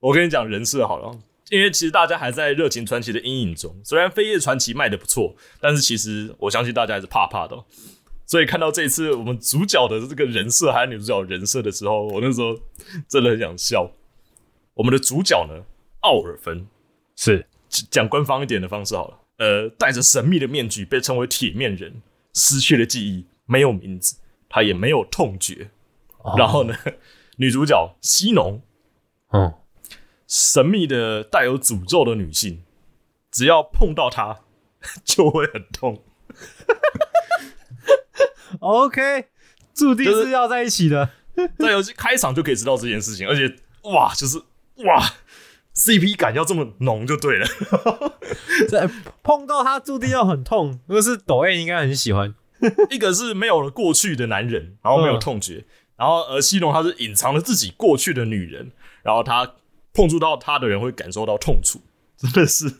[0.00, 1.18] 我跟你讲人设好了，
[1.50, 3.74] 因为其实大家还在热情传奇的阴影中。
[3.84, 7.64] 虽然飞叶传奇卖的不错，但是其实我相信大家还是怕怕的哦。
[8.26, 12.58] 所以看到这一次我们主角的这个人设还有女主角人设的时候，我那时候
[13.08, 13.92] 真的很想笑。
[14.74, 15.64] 我们的主角呢，
[16.00, 16.66] 奥尔芬，
[17.14, 17.46] 是
[17.90, 24.16] 讲官方一点的方式好了，呃，戴着神秘的面具，被称为铁面人，失去了记忆，没有名字，
[24.48, 25.70] 他也没有痛觉。
[26.36, 26.74] 然后呢，
[27.36, 28.62] 女主角西农，
[29.32, 29.54] 嗯，
[30.26, 32.64] 神秘的带有诅咒的女性，
[33.30, 34.40] 只要碰到她
[35.04, 36.02] 就会很痛。
[38.60, 39.26] OK，
[39.74, 41.10] 注定是是要在一起的。
[41.58, 44.38] 在游戏开场就可以知道这件事情，而且哇，就是
[44.84, 45.02] 哇
[45.74, 47.46] ，CP 感要这么浓就对了。
[48.68, 48.88] 这
[49.22, 50.80] 碰到他注定要很痛。
[50.86, 52.34] 如果是抖 A 应该很喜欢。
[52.88, 55.64] 一个是没有了过去的男人，然后没有痛觉，
[55.96, 58.70] 然后而西农他是隐藏了自己过去的女人，
[59.02, 59.54] 然后他
[59.92, 61.80] 碰触到他的人会感受到痛楚，
[62.16, 62.76] 真的是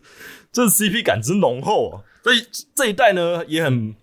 [0.50, 2.00] 这 CP 感之浓厚啊！
[2.22, 3.94] 所以这一代呢也很也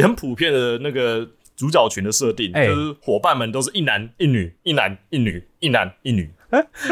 [0.00, 6.30] 很普遍的那个主角群的设定，哎就是伙伴们都是一男一女，一男一女，一男一女。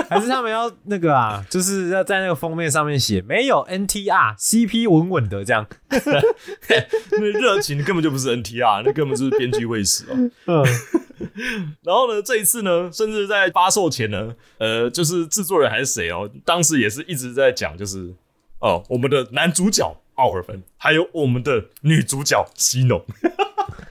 [0.09, 5.67] 还是他们要那个啊， 就是要在那个封面上面写没有 NTR，CP 稳稳的这样。
[5.91, 10.17] 那热情根本就不是 NTR，那根本就是编剧卫士哦。
[10.47, 10.65] 嗯，
[11.85, 18.15] 然后呢，这一次呢，甚至在发售前呢，呃，就是制作人还是谁哦，当时也是一直在讲，就是
[18.61, 23.03] 哦，我们的男主角奥尔芬，还有我们的女主角西农，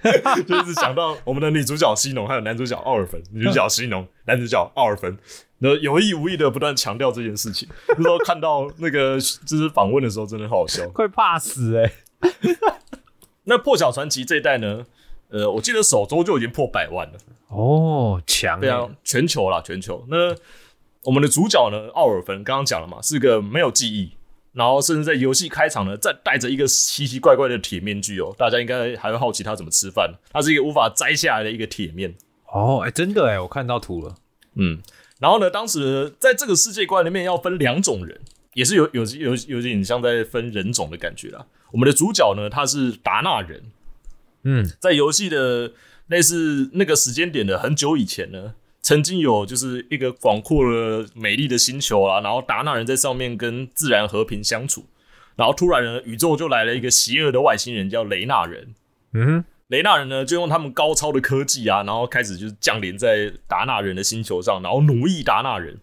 [0.47, 5.17] 就一直想到我们的女主角西农，还有男主角奥尔芬，女主角西农，男主角奥尔芬。
[5.61, 10.87] 那有意无意的不断强调这件事情，那时候看到那个就是访问的时候，真的很好笑。
[10.91, 11.91] 会怕死哎、
[13.43, 14.85] 那破晓传奇这一代呢，
[15.27, 17.17] 呃，我记得首周就已经破百万了。
[17.49, 20.05] 哦，强欸对啊，全球啦，全球。
[20.07, 20.33] 那
[21.03, 24.13] 我们的主角呢，奥尔芬刚刚讲了嘛，是个没有记忆，
[24.59, 30.13] 然后甚至在游戏开场呢，再戴着一个奇奇怪怪的铁面具哦，大家应该还会好奇他怎么吃饭。
[30.33, 32.13] 他是一个无法摘下来的一个铁面，
[32.51, 34.15] 哦，哎、真的哎、我看到图了。
[34.55, 34.81] 嗯。
[35.21, 38.19] 然后呢，当时在这个世界观里面要分两种人，
[38.53, 41.45] 也是有有有有点像在分人种的感觉啦。
[41.71, 43.63] 我们的主角呢，他是达纳人，
[44.43, 45.71] 嗯，在游戏的
[46.07, 48.55] 类似那个时间点的很久以前呢，
[48.89, 54.87] 曾经有就是一个广阔的美丽的星球啊，然后达纳人在上面跟自然和平相处，
[55.35, 58.73] 然后突然呢，宇宙就来了一个邪恶的外星人叫雷纳人。
[59.13, 65.79] 嗯哼，雷纳人呢，就用他们高超的科技啊，然后开始就是降临在达纳人的星球上，然后奴役达纳人。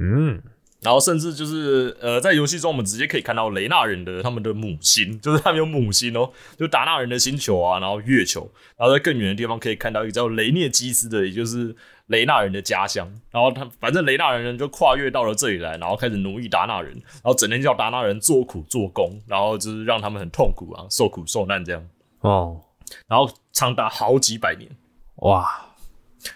[0.00, 0.40] 嗯，
[0.80, 11.74] 然后甚至就是呃，在游戏中我们直接可以看到雷纳人的他们的母星， 就是他们有母星哦，就达纳人的星球啊，然后月球，然后在更远的地方可以看到一个叫雷涅基斯的，也就是
[12.08, 13.10] 雷纳人的家乡。
[13.30, 21.88] 然后他反正雷纳人就跨越到了这里来，然后开始奴役达纳人，然后整天叫达纳人做苦做工，然后就是让他们很痛苦啊，受苦受难这样，
[22.20, 22.60] 哦，
[23.06, 24.68] 然后长达好几百年。
[25.16, 25.74] 哇，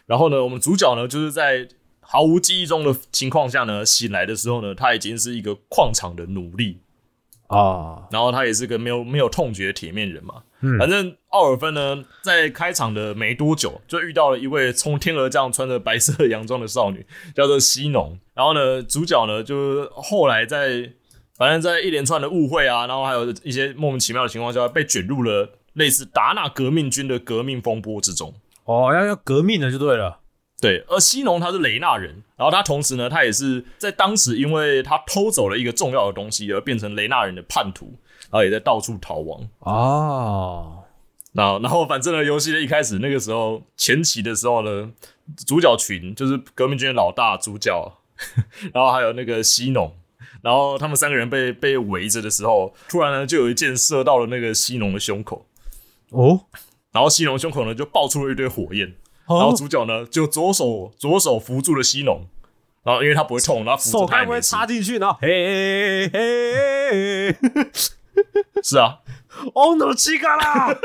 [0.07, 1.68] 然后呢，我们主角呢，就是在
[2.01, 6.81] 毫无记忆中的情况下呢，醒来的时候呢，他已经是一个矿场的奴隶，
[7.47, 10.43] 啊，然后他也是个没有没有痛觉的铁面人嘛。
[10.63, 17.05] 嗯反正奥尔芬呢，在开场的没多久，就遇到了一位从天而降、穿着白色洋装的少女，
[17.35, 18.19] 叫做西农。
[18.35, 20.93] 然后呢，主角呢，就是后来在
[21.37, 28.33] 反正在一连串的误会啊，然后还有一些莫名其妙的情况下，被卷入了类似达纳革命军的革命风波之中。
[28.65, 30.21] 哦，要要革命的就对了。
[30.61, 37.99] 对，而西农他是雷纳人，然后他同时呢，他也是在当时因为他偷走了一个重要的东西而变成雷纳人的叛徒，
[38.31, 39.49] 然后也在到处逃亡。
[39.61, 40.85] 哦，
[41.33, 44.91] 然后，然后反正呢，游戏的一开始那个时候前期的时候呢，
[45.47, 47.93] 主角群就是革命军的老大主角，
[48.73, 49.93] 然后还有那个西农，
[50.43, 55.47] 然后他们三个人被被围着的时候，突然呢就有一箭射到了那个西农的胸口，
[56.11, 56.41] 哦，
[56.93, 58.95] 然后西农胸口呢就爆出了一堆火焰，
[59.27, 62.27] 然后哦，主角呢就左手左手扶住了西农，
[62.83, 64.51] 然后因为他不会痛，然后扶手该不会着他也没事。
[64.51, 67.37] 插进去，然后嘿嘿，
[68.63, 68.99] 是啊，
[69.55, 70.77] 哦 no 七嘎啦！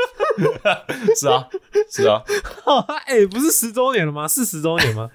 [1.18, 1.48] 是啊，
[1.90, 2.22] 是啊，
[3.06, 4.26] 哎，不是十周年了吗？
[4.26, 5.10] 是十周年吗？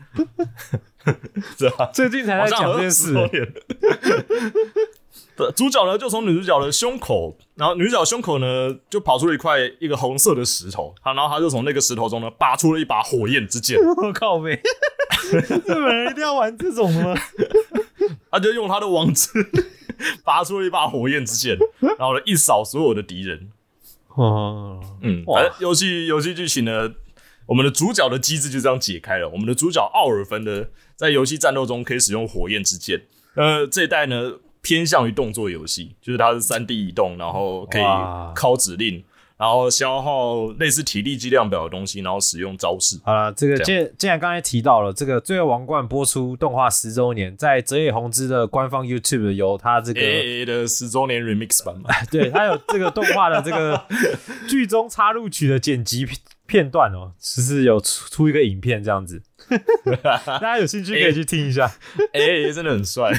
[1.57, 3.14] 是啊，最近才在讲这件事。
[5.36, 14.61] 对，主角呢就从女主角的胸口，然后女主角胸口呢就跑出了一块一个红色的石头，他然后他就从那个石头中呢拔出了一把火焰之剑，我靠呗！
[15.32, 17.20] 日本人一定要玩这种的吗？
[18.32, 19.32] 他就用他的王字
[20.23, 23.49] 拔出了一把火焰之剑，然后呢一扫所有的敌人。
[24.15, 26.91] 哦，嗯，反正游戏游戏剧情呢，
[27.47, 29.27] 我们的主角的机制就这样解开了。
[29.29, 30.65] 我们的主角奥尔芬呢，
[30.95, 33.01] 在游戏战斗中可以使用火焰之剑。
[33.35, 39.03] 呃，这一代呢偏向于动作游戏，就是它是三 D 移动，然后可以哇敲指令，
[39.43, 42.97] 然后消耗类似体力计量表的东西，然后使用招式。
[43.03, 53.85] 好了，这个这既既然刚才提到了这个《罪恶王冠》播出动画十周年，在泽野弘之的官方 YouTube 有他这个 A A 的十周年 Remix 版嘛， 对，他有这个动画的这个
[54.47, 56.17] 剧中插入曲的剪辑片
[56.47, 59.21] 片段哦，就是有出出一个影片这样子，
[60.25, 61.69] 大家有兴趣可以去听一下。
[62.13, 63.11] A A 真的很帅，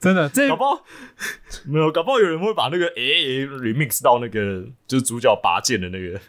[0.00, 0.84] 真的，这搞不好
[1.66, 6.20] 没有，搞不好有人会把那个 A A remix 到那个就是主角拔剑的那个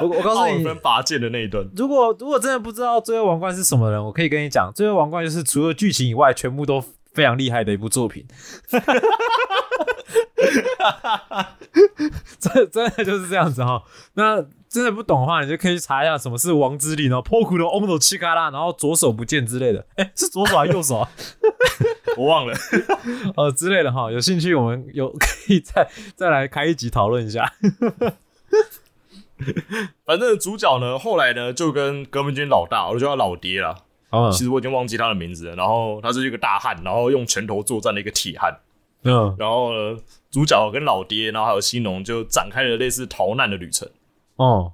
[0.02, 1.64] 我我告诉你拔剑的那一段。
[1.76, 8.26] 如果如果真的不知道《最后王冠》是什么人，我可以跟你讲，《最后王冠》就是除了剧情以外，全部都非常厉害的一部作品。
[12.38, 13.82] 真真的就是这样子哈。
[14.14, 19.84] 那真的不懂的话，你就可以去查一下什么是王之力，然后 Poku 的 Omo 七卡拉，然后左手不见之类的。
[19.96, 21.10] 哎、是左手还是右手啊？
[22.16, 22.54] 我忘了，
[23.36, 24.10] 呃 之类的哈。
[24.10, 27.52] 有兴趣我们有可以再再来开一集讨论一下。
[30.04, 33.76] 反正主角呢，后来呢就跟革命军老大，我就叫他老爹了。
[34.10, 35.56] 嗯其实我已经忘记他的名字了。
[35.56, 38.58] 然后他是一个大汉，然后用拳头作战的一个铁汉。
[39.04, 39.98] 嗯然后呢，
[40.32, 43.88] 主角跟老爹，然后还有西农就展开了类似逃难的旅程。
[44.36, 44.72] 哦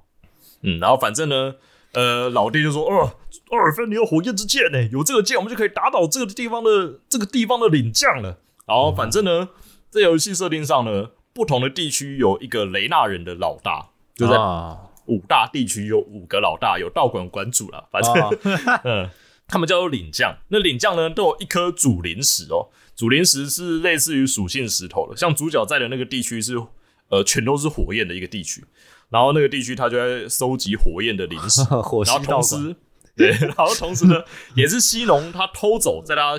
[0.61, 1.55] 嗯，然后反正呢，
[1.93, 3.13] 呃，老爹就说：“哦，
[3.51, 9.49] 奥尔芬，你有火焰之剑呢，有这个剑，我们就可以打倒这个地方的这个地方的领将了。”然后反正呢，
[9.89, 18.29] 在游戏设定上呢，不同的地区有一个雷纳人的老大，就在啊五大地区有五个老大，有道馆馆主了，反正、啊
[18.85, 19.09] 嗯，
[19.47, 20.37] 他们叫做领将。
[20.49, 22.67] 那领将呢，都有一颗主灵石哦，
[22.99, 26.61] 主灵石是类似于属性石头的，像主角在的那个地区是
[27.07, 28.61] 呃全都是火焰的一个地区，
[29.07, 32.75] 然后那个地区他就在收集火焰的灵石， 火然后同时
[33.15, 34.15] 对，然后同时呢，
[34.53, 36.33] 也是西农他偷走在他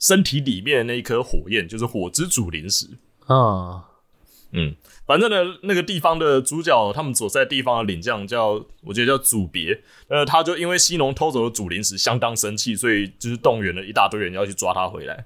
[0.00, 2.88] 身体里面的那一颗火焰，就是火之主灵石。
[3.26, 3.84] 啊
[4.50, 4.74] 嗯，
[5.06, 9.80] 反正呢，那个地方的主角，他们所在地方的领将叫，我觉得叫祖别。
[10.08, 15.24] 呃，他就因为西农偷走了主灵石，相当生气，所以就是动员了一大堆人要去抓他回来。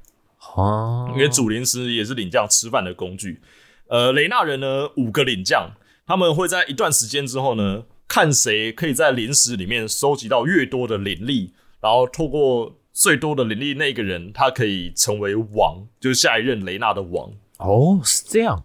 [0.55, 3.41] 哦因为主灵石也是领将吃饭的工具。
[3.89, 5.71] 呃，雷纳人呢，五个领将，
[6.07, 17.31] 他们会在一段时间之后呢，看谁可以在灵石里面收集到越多的灵力，然后透过最多的灵力那个人，他可以成为王，就是下一任雷纳的王。
[17.59, 18.65] 哦是这样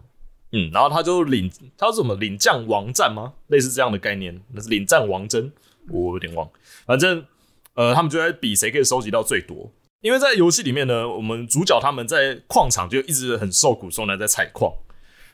[0.52, 3.34] 嗯，然后他就领，他是什么领将王战吗？
[3.48, 5.52] 类似这样的概念，那是领战王争，
[5.88, 6.48] 我有点忘。
[6.86, 7.24] 反正
[7.74, 9.70] 呃，他们就在比谁可以收集到最多。
[10.00, 14.72] 因为在游戏里面呢，我们主角他们在矿场就一直很受苦受难在采矿，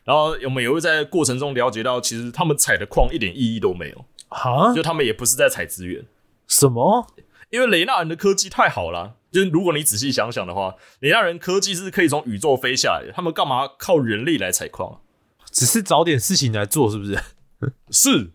[0.04, 6.04] 然后我们也会在过程中了解到，其实他们采的矿一点意义都没有，啊就他们也不是在采资源，
[6.48, 7.06] 什么
[7.50, 9.14] 因为雷纳人的科技太好了。
[9.32, 14.96] 就是如果你仔细想想的话，雷纳人科技是可以从宇宙飞下来的，他们干嘛靠人力来采矿啊？
[15.52, 17.18] 只是找点事情来做是不是？
[17.90, 18.30] 是，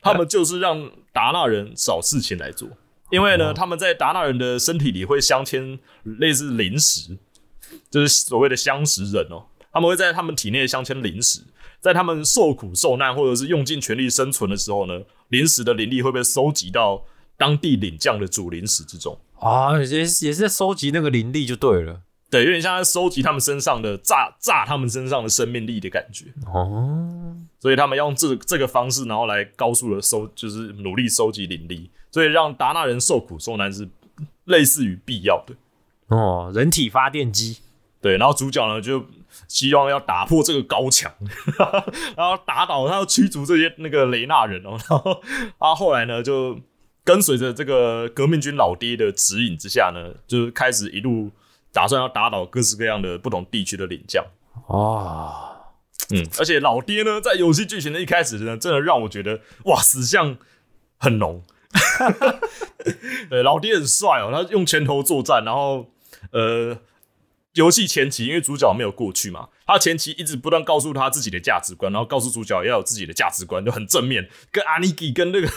[0.00, 2.68] 他们就是让达纳人找事情来做，
[3.14, 7.16] 因为呢，他们在达纳人的身体里会镶嵌类似灵石，
[7.88, 11.40] 就是所谓的相识人哦，他们会在他们体内镶嵌灵石，
[11.80, 17.04] 在他们受苦受难或者是用尽全力生存的时候呢，临时的灵力会被收集到
[17.36, 19.16] 当地领将的主灵石之中。
[19.38, 22.00] 啊，也是也是在收集那个灵力就对了。
[22.30, 26.24] 对，有点像在收集他们身上的炸炸他们身上的生命力的感觉。
[26.52, 33.88] 哦，所以他们要用这这个方式，然后来高速的收，就是努力收集灵力，所以让达纳人受苦受难是
[34.44, 35.52] 类似于必要的。
[36.06, 37.58] 哦，人体发电机。
[38.00, 39.04] 对，然后主角呢就
[39.48, 41.12] 希望要打破这个高墙，
[42.16, 44.78] 然后打倒他，要驱逐这些那个雷纳人哦。
[44.86, 45.20] 然后
[45.58, 46.56] 他后来呢就
[47.02, 51.32] 跟随着这个革命军老爹的指引之下呢，就是开始一路
[51.72, 54.24] 打算要打倒各式各样的不同地区的领将。
[54.68, 55.34] 哦，
[56.10, 60.36] 嗯，而且老爹呢，在游戏剧情的一开始呢，真的让我觉得哇，死相
[60.98, 61.42] 很浓。
[63.30, 65.90] 对，老爹很帅哦，他用拳头作战，然后
[66.32, 66.78] 呃。
[67.54, 75.48] 游戏前期，因为主角没有过去嘛，他前期一直不断告诉他自己的价值观，然后告诉主角要有自己的价值观，就很正面，跟阿尼基跟那个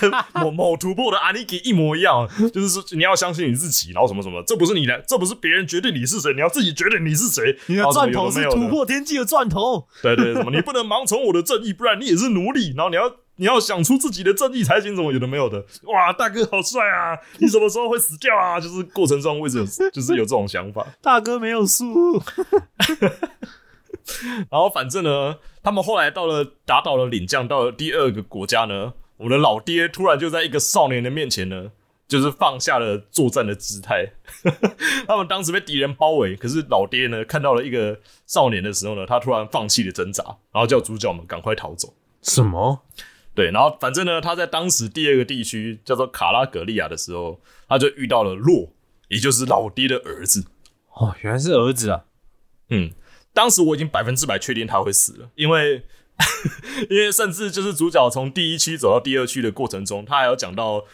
[0.00, 0.10] 跟
[0.42, 7.56] 某某突破的阿尼基一模一样，就是说你要相信你自己，然后什么什么，这不是你的，这不是别人决定你是谁，你要自己决定你是谁。
[7.66, 12.74] 你的钻头是突破天际的钻头，对对，什么你不能盲从我的正义，不然你也是奴隶。
[12.74, 13.14] 然后你要。
[13.38, 15.64] 你要想出自己的正义才行，怎么有的没有的？
[15.84, 17.16] 哇，大哥好帅啊！
[17.38, 18.60] 你什么时候会死掉啊？
[18.60, 20.86] 就是过程中为什么就是有这种想法？
[21.00, 22.20] 大哥没有输。
[24.50, 31.70] 然后反正呢，他们后来到了打倒了领将，到了第二个国家呢，我的老爹突然就在一个少年的面前呢，
[32.08, 34.12] 就是放下了作战的姿态。
[35.06, 41.94] 他们当时被敌人包围，可是老爹呢看到了一个少年的时候呢，他突然放弃了挣扎，然后叫主角们赶快逃走。
[42.22, 42.82] 什么？
[43.38, 48.72] 对，然后反正呢，他在当时第二个地区叫做卡拉格利亚的时候，他就遇到了洛，
[49.10, 50.46] 也就是老爹的儿子。
[50.94, 52.06] 哦，原来是儿子啊。
[52.70, 52.90] 嗯，
[53.32, 55.84] 当时我已经百分之百确定他会死了，因为
[56.90, 60.84] 因为甚至就是主角从第一区走到第二区的过程中，他还要讲到，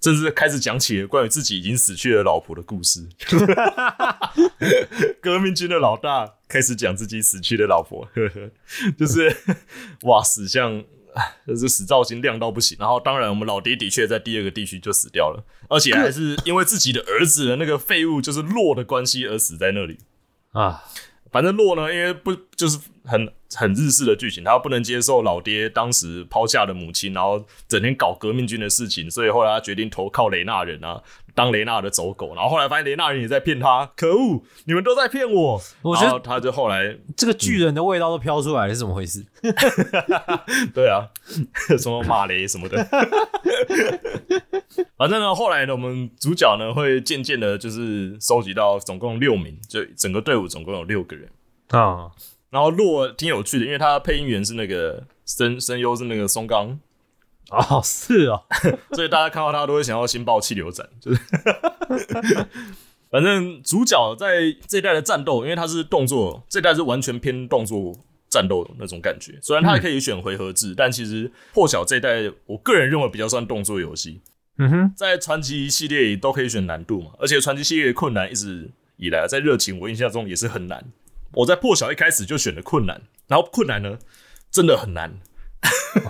[0.00, 3.08] 甚至开始讲起了关于自己已经死去的老婆的故事。
[5.20, 8.08] 革命军的老大开始讲自己死去的老婆，
[8.96, 9.36] 就是
[10.02, 10.84] 哇，死相。
[11.46, 19.98] 就是死造型亮到不行，然后当然我们老爹的确在第二个地区就死掉了，而且还是因为自己的儿子的那个废物就是洛的关系而死在那里
[20.52, 20.84] 啊。
[21.30, 22.78] 反正洛呢，因为不就是
[23.08, 31.02] 很很日式的剧情，他不能接受老爹当时抛下的母亲，然后整天搞革命军的事情，所以后来他决定投靠雷纳人啊。
[31.34, 34.42] 当雷纳的走狗，然后后来发现雷纳人也在骗他，可恶！
[34.64, 35.62] 你们都在骗我。
[35.82, 39.24] 我觉得他就后来这个巨人的味道都飘出来了，是怎么回事？
[40.74, 41.06] 对啊，
[41.78, 42.84] 什么马雷什么的。
[44.96, 51.30] 反正呢，后来呢，我们主角呢会渐渐的，就是收集到总共六名，就整个队伍总共有六个人
[51.68, 52.10] 啊。
[52.50, 56.78] 然后洛挺有趣的，因为他配音员是那个声声优是那个松冈。
[57.50, 58.44] 哦，是哦，
[58.92, 61.20] 所以大家看到他都会想要先爆气流斩，就是，
[63.10, 69.38] 反正主角在这代的战斗，因为他是动作，这代是完全偏动作战斗的那种感觉。
[69.40, 74.20] 虽然他也可以选回合制，但其实破晓这代，我个人认为比较算动作游戏。
[74.58, 80.84] 嗯哼，在传奇系列里都可以选难度嘛，而且传奇系列的困难一直以来在热情我印象中也是很难。
[81.34, 83.98] 我在破晓一开始就选了困难，然后困难呢
[84.50, 85.20] 真的很难。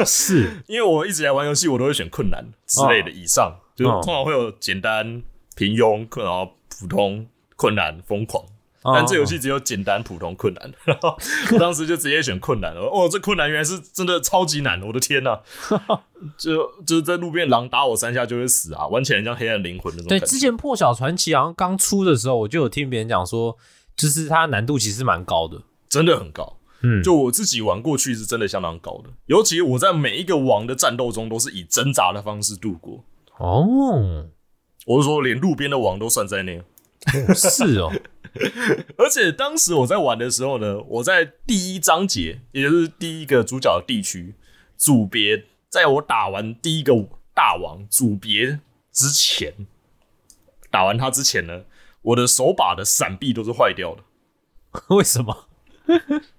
[0.04, 5.22] 是 因为我一直在玩游戏，我都会选困难之类的以上，就通常会有简单、
[5.56, 8.44] 平庸、然后普通、困难、疯狂。
[8.94, 11.14] 但这游戏只有简单、普通、困难， 然后
[11.52, 12.82] 我当时就直接选困难了。
[12.82, 14.80] 哦，这困难原来是真的超级难！
[14.82, 15.40] 我的天呐，
[16.38, 20.08] 就就是在路边狼打我三下就会死啊，玩起来像黑暗灵魂那种。
[20.08, 23.58] 对，之前破晓传奇好像刚出的时候，我就有听别人讲说，
[23.98, 26.56] 就是它难度其实蛮高的，真的很高。
[26.80, 33.04] 嗯，就我自己玩过去是真的相当高的，尤其我在每一个王的战斗中都是以挣扎的方式度过。
[33.38, 34.28] 哦，
[34.86, 36.62] 我是说连路边的王都算在内。
[37.34, 37.92] 是哦，
[38.98, 44.34] 而且当时我在玩的时候呢，我在第一章节，也就是第一个主角的地区
[44.76, 46.92] 组别，在我打完第一个
[47.34, 48.60] 大王组别
[48.92, 49.66] 之前，
[50.70, 51.62] 打完他之前呢，
[52.08, 54.02] 我的手把的闪避都是坏掉的。
[54.94, 55.46] 为什么？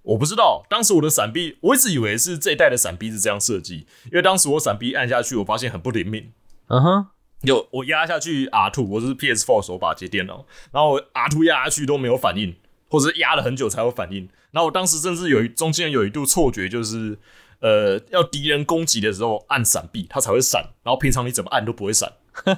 [0.03, 6.31] 我不知道，当时我的闪避，我一直以为是这一代的闪避是这样设计，因为当时我闪避按下去，我发现很不灵敏。
[6.67, 7.07] 嗯哼，
[7.41, 12.55] 有我压下去 R two，我是 PS four 手把接电脑，然后 R two 压下去都没有反应，
[12.89, 14.29] 或者压了很久才有反应。
[14.51, 17.17] 然后我当时甚至有一中间有一度错觉，就是
[17.61, 22.13] 呃，要敌人攻击的时候按闪避，它才会闪，然后平常你怎么按都不会闪。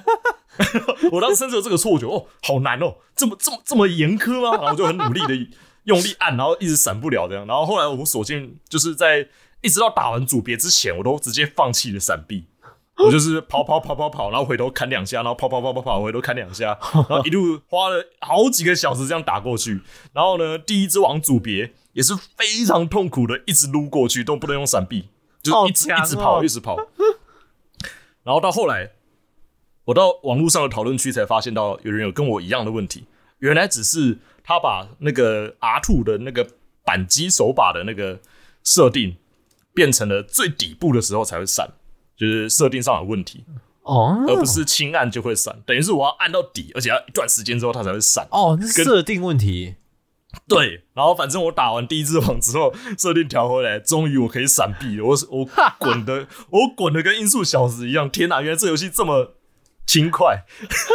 [1.12, 4.50] 我当时甚至有这个错觉，哦，好难哦，这么这么这么严苛吗？
[4.52, 5.56] 然后我就很努力的。
[5.84, 7.44] 用力按，然后一直闪不了这样。
[7.44, 9.26] 然后后来我们索性就是在
[9.62, 12.46] 一直到打完组别之前，我都直接放弃了闪避。
[12.98, 19.80] 我就是跑跑跑跑跑，然后回头砍两下，然后跑跑跑跑跑，回头砍两下，然后一路花了好几个小时这样打过去。
[20.12, 25.08] 然后呢，第一只王组别也是非常痛苦的，一直撸过去都不能用闪避，
[25.42, 26.76] 就是一直、哦一直跑，一直跑。
[28.22, 28.92] 然后到后来，
[29.86, 33.04] 我到网络上的讨论区才发现到有人有跟我一样的问题，
[33.38, 36.48] 原来只是他把那个 R two 的那个
[36.84, 38.20] 扳机手把的那个
[38.62, 39.16] 设定
[39.74, 41.70] 变成了最底部的时候才会闪，
[42.16, 43.44] 就是设定上有问题，
[43.82, 48.28] 哦而不是轻按就会闪，等于是我要按到底，而且要一段时间之后它才会闪。
[48.30, 49.76] 哦，那是设定问题。
[50.48, 55.04] 对，然后反正我打完第一只网之后，设定调回来，终于我可以闪避了。
[55.04, 55.46] 我我
[55.78, 58.08] 滚的，我滚的跟音速小子一样。
[58.08, 59.34] 天哪，原来这游戏这么
[59.92, 60.44] 轻快。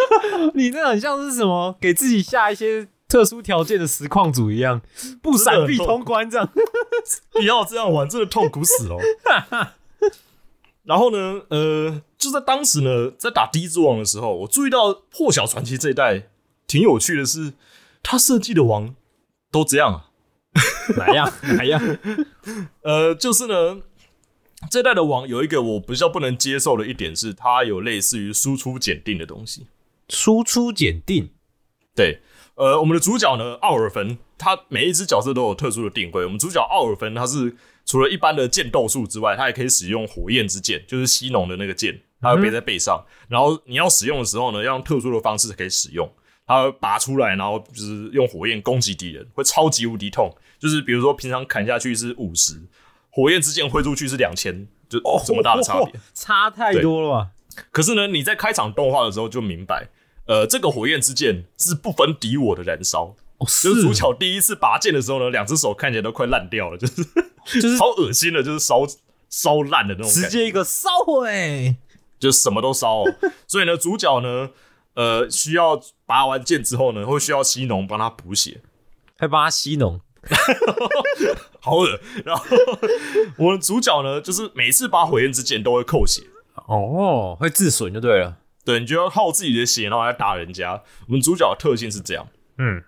[0.56, 1.78] 你那很像是什么？
[1.80, 4.82] 给自己下一些特殊条件的实况组一样，
[5.22, 6.50] 不闪避通关这样。
[7.32, 8.96] 不要这样玩，真的痛苦死了。
[8.96, 9.68] 哦
[10.84, 16.30] 然后呢，呃，就在当时呢，在打第一只王的时候，我注意到《破晓传奇》这一代
[16.66, 17.54] 挺有趣的是，
[18.02, 18.96] 他设计的王
[19.52, 20.06] 都这样啊。
[20.96, 21.98] 哪 样哪样？
[22.84, 23.82] 呃，就是呢，
[24.70, 29.68] 这代的王有一个我比较不能接受的一点是，它有类似于输出检定的东西。
[30.10, 31.30] 输出检定
[31.96, 32.22] 对，
[32.56, 36.24] 呃，我们的主角呢，奥尔芬，他每一只角色都有特殊的定位。
[36.24, 37.56] 我们主角奥尔芬，他是
[37.86, 43.04] 除了一般的剑斗术之外，他也可以使用火焰之剑，就是西农的那个剑，他会背在背上。
[43.28, 46.12] 然后你要使用的时候呢，要用特殊的方式可以使用。
[46.46, 50.34] 他会拔出来，然后就是用火焰攻击敌人，会超级无敌痛。
[50.58, 52.54] 就是比如说平常砍下去是五十，
[53.18, 55.86] 火焰之剑挥出去是两千，就这么大的差别。
[55.86, 57.32] 哦 差太多了吧？
[57.72, 59.90] 可是呢，你在开场动画的时候就明白，
[60.28, 63.16] 呃，这个火焰之剑是不分敌我的燃烧。
[63.40, 67.04] 哦，就是主角第一次拔剑的时候呢，两只手看起来都快烂掉了，就是
[67.60, 68.86] 就是好恶心的，就是烧
[69.32, 71.76] 烧烂的那种直，接一个烧毁。
[72.20, 73.16] 就是什么都烧、哦。
[73.48, 74.52] 所以呢，主角呢，
[74.94, 78.62] 呃，需要拔完剑之后呢，会需要西农帮他补血，
[79.18, 80.00] 还帮他吸农，
[81.60, 82.00] 好恶。
[82.26, 82.46] 然后
[83.38, 86.24] 我们主角呢，就是每次拔火焰之剑都会扣血，
[86.68, 88.38] 哦，会自损就对了。
[88.66, 90.84] 对你就要耗自己的血，然后来打人家。
[91.08, 92.28] 我们主角的特性是这样。
[92.58, 92.84] 嗯，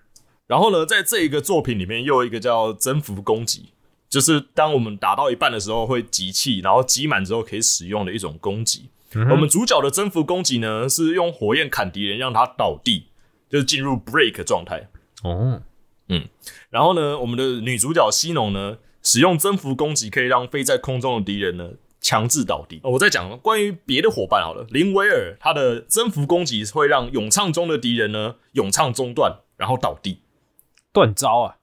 [0.46, 3.72] 然后呢，在这一个作品里面，又有一个叫征服攻击，
[4.08, 8.90] 就是当我们打到一半的时候会集气，然后集满之后可以使用的一种攻击。
[9.14, 13.06] 我们主角的征服攻击呢，是用火焰砍敌人，让他倒地，
[13.48, 14.88] 就是进入 break 状态。
[15.22, 15.62] 哦，
[16.70, 22.80] 然后呢，我们的女主角西农呢，使用增幅攻击可以让飞在空中的敌人呢强制倒地。
[22.82, 30.20] 哦我在讲关于别的伙伴好了，林威尔他的增幅攻击会让咏唱中的敌人呢咏唱中断，然后倒地。
[30.92, 31.56] 断招啊！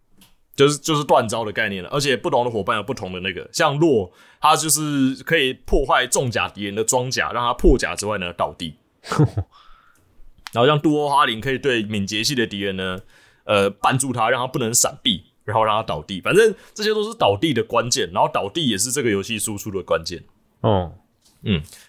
[0.56, 8.78] 就是就是断招的概念了，而且不同的伙伴有不同的那个，像洛，他就是可以破坏重甲敌人的装甲，让他破甲之外呢倒地。
[10.54, 13.00] 然后像杜欧哈林可以对敏捷系的敌人呢，
[13.48, 16.20] 呃，绊住他，让他不能闪避，然后让他倒地。
[16.20, 20.22] 反正这些都是倒地的关键，然后倒地也是这个游戏输出的关键。
[20.60, 20.92] 哦，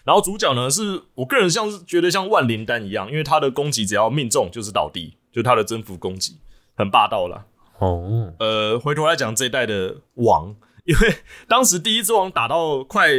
[0.05, 6.37] 然后主角呢，是我个人像是觉得像万灵丹一样，因为他的攻击只要命中就是倒地，就他的征服攻击
[6.75, 7.45] 很霸道啦。
[7.79, 10.55] 哦，呃，回头来讲这一代的王，
[10.85, 11.15] 因为
[11.49, 13.09] 当时第一只王打到快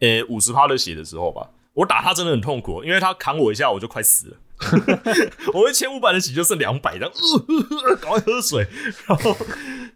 [0.00, 4.36] 呃五十趴的血的时候吧，我打他真的很痛苦，因为他砍我一下我就快死了。
[5.54, 7.16] 我一千五百的血就剩两百，然后，
[7.86, 8.66] 呃，赶快喝水。
[9.06, 9.36] 然后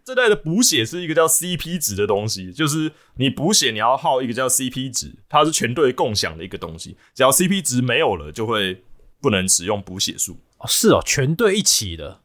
[0.05, 8.83] 这代的补血是一个叫 CP 值的东西，就是你补血你要耗一个叫 CP 值，它是全队共享的一个东西，只要 CP 值没有了，就会
[9.21, 10.37] 不能使用补血术。
[10.57, 12.21] 哦是哦，全队一起的。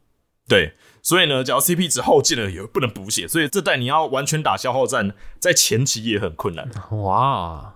[0.47, 0.73] 对，
[1.03, 6.67] 所以呢，只要 CP 值耗尽了，也不能补血，所以这代你要完全打消耗战，在前期也很困难。
[7.03, 7.75] 哇，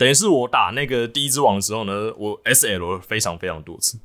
[0.00, 3.98] 等于是我打那个第一只王的时候呢，我 SL 非常非常多次。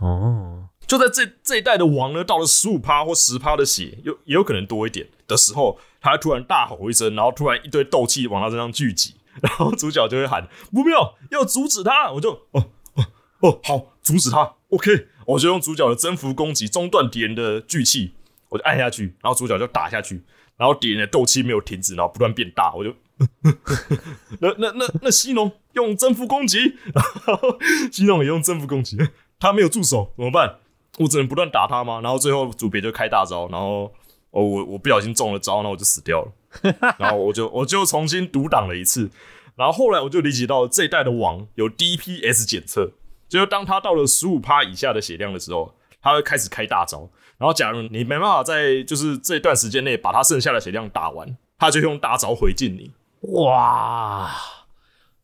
[0.00, 12.12] 哦，就在这这一代的王呢，到了十五趴或十趴的血，有也有可能多一点的时候，他突然大吼一声，然后突然一堆斗气往他身上聚集， 然后主角就会喊不妙，要阻止他。
[12.12, 13.04] 我就哦哦
[13.40, 14.54] 哦，好，阻止他。
[14.68, 18.14] OK，我就用主角的征服攻击中断敌人的聚气，
[18.50, 20.22] 我就按下去，然后主角就打下去，
[20.56, 22.94] 然后敌人的斗气没有停止，然后不断变大，我就。
[24.40, 26.58] 那那那那西农用征服攻击，
[26.94, 27.04] 然
[27.36, 27.58] 后
[27.92, 28.96] 西农也用征服攻击，
[29.38, 30.56] 他没有助手怎么办？
[30.98, 32.00] 我只能不断打他吗？
[32.02, 33.92] 然后最后组别就开大招，然后
[34.30, 39.10] 哦我我不小心中了招，那我就死掉了，然后我就我就重新独挡了一次，
[39.56, 42.92] 然后后来我就理解到这一代的王有 DPS 检测，
[43.28, 47.10] 就是当他到了十五趴以下的血量的时候，他会开始开大招。
[47.38, 52.90] 然后假如你没办法在就是这段时间内把他剩下的血量打完，他就用大招回敬你。
[53.20, 54.30] 哇！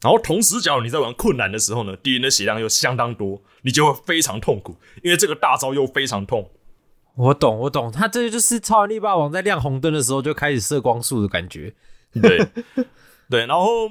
[0.02, 6.50] 然后同时，假如你在玩困难的时候呢，敌人的血量又相当多，你就会非常痛苦，因为这个大招又非常痛。
[7.14, 11.74] 我懂，我懂，他这就是超人力霸王在亮红灯的时候就开始射光束的感觉。
[12.12, 12.46] 对，
[13.30, 13.88] 对，然后，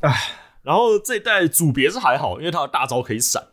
[0.00, 3.48] 唉，然后这一代组别是还好，因为他的大招可以闪。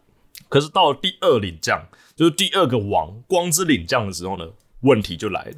[0.47, 4.45] 可是到了第二领将，就是第二个王光之领将的时候呢，
[4.81, 5.55] 问题就来了。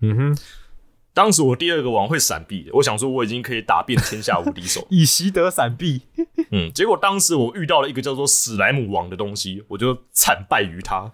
[0.00, 0.38] 嗯哼，
[1.18, 6.02] 当时我第二个王会闪避，我想说我已经可以打遍天下无敌手， 以习得闪避。
[6.52, 11.10] 嗯，结果当时我遇到了一个叫做史莱姆王的东西，我就惨败于他。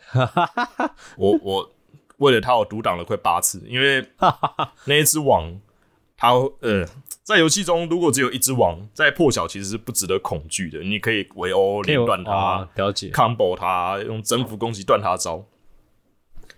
[1.16, 1.72] 我我
[2.18, 4.06] 为了他，我独挡了快八次，因为
[4.84, 5.58] 那一只王，
[6.18, 6.86] 它呃，
[7.22, 13.08] 在游戏中如果只有一只王，在破晓其实是不值得恐惧的，你可以围殴连断它啊，了解。
[13.08, 15.46] combo 它，用征服攻击断它招。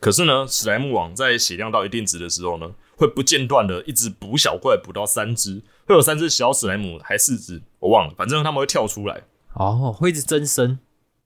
[0.01, 9.23] 可是呢，史莱姆网在血量到一定值的时候呢，会不间断的一直补小怪，补到三只，会有三只小史莱姆，还四只，我忘了，反正他们会跳出来。
[9.55, 10.79] 哦，会一直增生。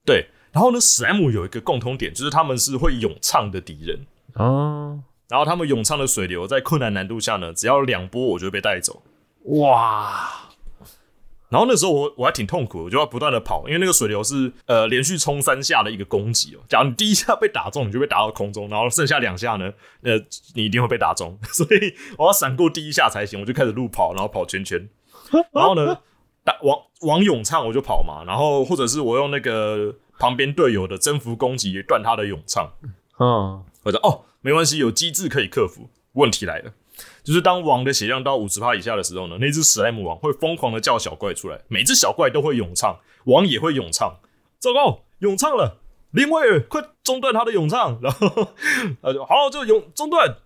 [0.04, 4.06] 对，然后呢，史莱姆有一个共通点，就是他们是会咏唱的敌人。
[4.34, 9.02] 哦，然后他们咏唱的水流在困难难度下呢，只要两波我就会被带走。
[9.44, 10.49] 哇，
[11.50, 16.60] 然后那时候我我还挺痛苦，我就要不断的跑，因为那个水流是呃连续冲三下的一个攻击哦。
[16.68, 19.72] 假如你第一下被打中，你就被打到空中，然后剩下两下呢，
[20.02, 20.16] 呃，
[20.54, 23.40] 你一定会被打中，所以我要闪过第一下才行。
[23.40, 24.88] 我就开始路跑，然后跑圈圈，
[25.52, 25.98] 然后呢，
[26.44, 32.72] 打往往咏唱我就跑嘛，然后或者是我用那个旁边队友的征服攻击断他的咏唱，
[33.18, 35.90] 嗯，我说哦，没关系，有机制可以克服。
[36.14, 36.72] 问题来了，
[37.30, 44.18] 就是当王的血量到五十帕以下的时候呢，那只史莱姆王会疯狂的叫小怪出来，每只小怪都会咏唱，王也会咏唱。
[44.58, 45.78] 糟糕，咏唱了，
[46.10, 48.00] 林威尔，快中断他的咏唱。
[48.02, 48.28] 然后
[49.00, 50.38] 他就好，就咏中断。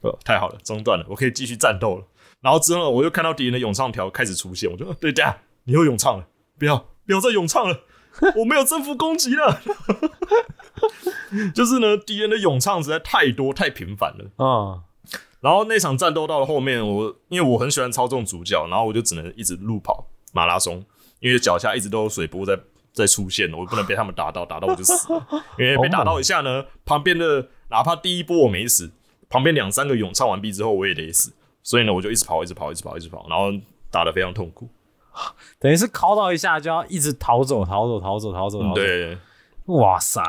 [0.00, 2.06] 呃，太好了，中断了，我可以继续战斗了。
[2.40, 6.26] 然后之后，我又看到敌人的咏唱条开始出现，我就对，等下你又咏唱了，
[6.58, 7.82] 不要不要再咏唱了，
[8.36, 9.60] 我没有征服攻击了。
[11.54, 14.24] 就是呢，敌人的咏唱实在太多太频繁了。
[14.38, 14.82] 嗯，
[15.40, 20.84] 然后那场战斗到了后面，我因为我很喜欢操纵主角，然后我就只能一直路跑马拉松，
[21.20, 22.58] 因为脚下一直都有水波在
[22.92, 25.26] 在出现，我不能被他们打到，打到我就死了。
[25.58, 28.92] 因为被打到一下呢， 旁边的哪怕第一波我没死，
[29.28, 31.32] 旁边两三个咏唱完毕之后我也得死，
[31.62, 33.46] 所以呢我就一直跑，一直跑，一直跑，一直跑，然后
[33.90, 34.68] 打得非常痛苦。
[35.58, 39.18] 等于是考到一下就要一直逃走，逃走，逃走，逃走，逃走。，对，
[39.66, 40.22] 哇塞，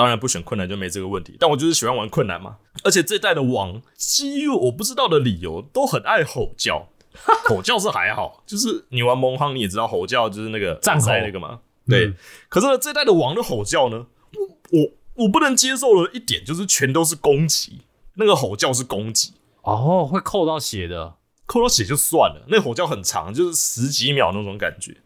[0.00, 2.56] 当然不选困难就没这个问题，但我就是喜欢玩困难嘛。
[2.84, 6.88] 而且这代的王，基于我不知道的理由，都很爱吼叫。
[7.48, 11.60] 吼叫是还好，就是你玩蒙夯你也知道吼叫就是那个战吼赛那个嘛。
[11.88, 12.14] 对，嗯
[12.48, 17.80] 可是呢，这代的王的吼叫呢，我我我不能接受的一点就是全都是攻击，
[18.14, 21.16] 那个吼叫是攻击，哦，会扣到血的。
[21.46, 24.96] 扣到血就算了，那吼叫很长，就是十几秒那种感觉，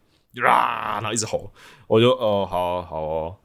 [0.47, 1.51] 啊，然后一直吼，
[1.87, 3.35] 我就哦，好好哦，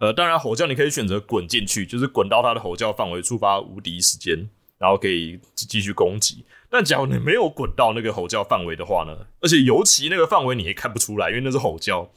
[0.00, 4.48] 呃，当然吼叫你可以选择滚进去，就是滚到他的吼叫范围，触发无敌时间，
[4.78, 6.44] 然后可以继继续攻击。
[6.70, 12.10] 但假如你没有滚到那个吼叫范围的话呢，而且尤其那个范围你也看不出来，因为那是吼叫。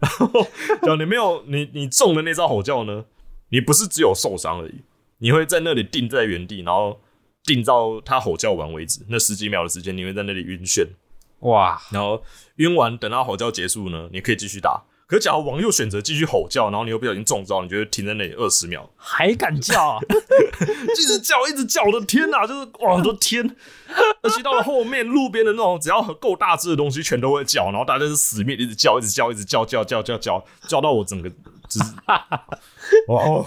[0.00, 0.42] 然后，
[0.82, 3.04] 假如你没有你你中的那招吼叫呢，
[3.50, 4.82] 你不是只有受伤而已，
[5.18, 7.00] 你会在那里定在原地，然后
[7.44, 9.04] 定到他吼叫完为止。
[9.08, 10.86] 那十几秒的时间，你会在那里晕眩。
[11.40, 12.22] 哇，然后
[12.56, 14.82] 晕完，等到吼叫结束呢，你可以继续打。
[15.10, 19.98] 可是假如王又选择继续吼叫，然后你又不小心中招，你就会停在那里二十秒，还敢叫啊？
[20.96, 23.56] 一直叫，一直叫，我的天哪，就是哇，我的天！
[24.22, 31.92] 而且到了后面，路边的那种只要够大只的东西，全都会叫，然后大家是死命一直叫，一直叫，一直叫，叫叫叫叫叫到我整个就是
[33.10, 33.44] 哦。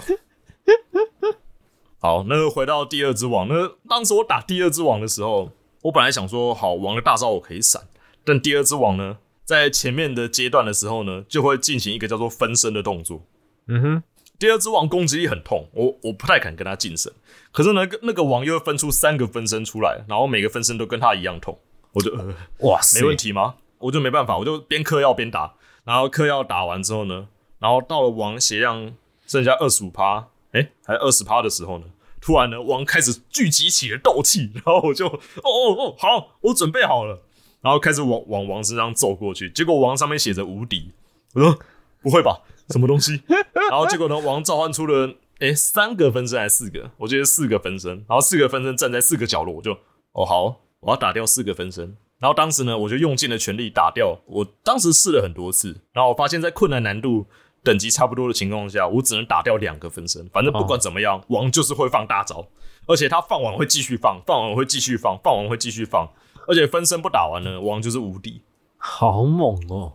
[1.98, 5.50] 好，那回到第二只王，那当时我打第二只王的时候，
[5.80, 7.80] 我本来想说，好，王的大招我可以闪，
[8.22, 13.26] 但第二只王呢，在前面的阶段的时候呢，就会进行一个叫做分身的动作。
[13.66, 14.02] 嗯哼，
[14.38, 17.12] 第二只王攻击力很痛，我我不太敢跟他近身。
[17.52, 21.58] 可是那个那个王又会分出三个分身出来，然后每个分身都跟他一样痛，
[21.92, 23.54] 我就呃哇塞，没问题吗？
[23.78, 27.28] 我就没办法，我就边嗑药边打，然后嗑药打完之后呢，
[27.58, 28.94] 然后到了王血量
[29.26, 31.84] 剩下二十五趴，哎，还二十趴的时候呢，
[32.20, 37.22] 突然呢王开始聚集起了斗气，然后我就哦哦哦好，我准备好了，
[37.64, 40.92] 然后开始往往王身上揍过去，结果王上面写着无敌，
[41.32, 41.58] 我说
[42.02, 43.22] 不会吧，什么东西？
[43.70, 46.90] 然后结果呢，王召唤出了诶三个分身还是四个？
[46.98, 49.72] 我觉得四个分身，然后四个分身站在四个角落，我就
[50.12, 51.96] 哦好，我要打掉四个分身。
[52.20, 54.20] 然后当时呢，我就用尽了全力打掉。
[54.26, 57.26] 我当时试了很多次，然后我发现，在困难难度
[57.62, 60.26] 等级差不多的情况下，我只能打掉两个分身。
[60.28, 62.46] 反正不管怎么样，王就是会放大招，
[62.86, 66.08] 而且他放完会继续放，放完会继续放，放完会继续放，
[66.46, 68.42] 而且分身不打完呢，王就是无敌。
[68.76, 69.94] 好猛哦！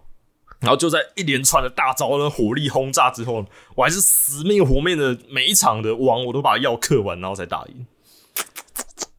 [0.60, 3.46] 然后就在一连串的大招的火力轰炸之后，
[3.76, 7.86] 我还是死命活命的每一场的王，我都把药嗑完，然后才打赢。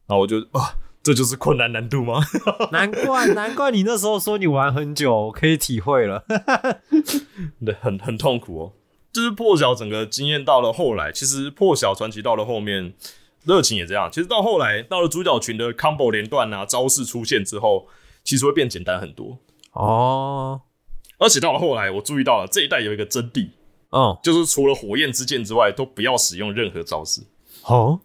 [0.05, 2.21] 然后我就啊，这就是困难难度吗？
[2.71, 6.25] 难怪难怪你那时候说你玩很久，我可以体会了。
[7.65, 8.73] 对，很很痛苦哦。
[9.11, 12.93] 就是破晓整个经验到了后来，其实破晓传奇到了后面，
[13.43, 14.09] 热情也这样。
[14.11, 17.87] 其实到后来到了主角群的 combo 连段啊，招式出现之后，
[18.23, 19.39] 其实会变简单很多。
[19.73, 20.61] 哦，
[21.17, 23.49] 而且到了后来，我注意到了这一代有一个真谛，
[23.89, 27.21] 哦，就是除了火焰之剑之外，都不要使用任何招式。
[27.61, 27.99] 好，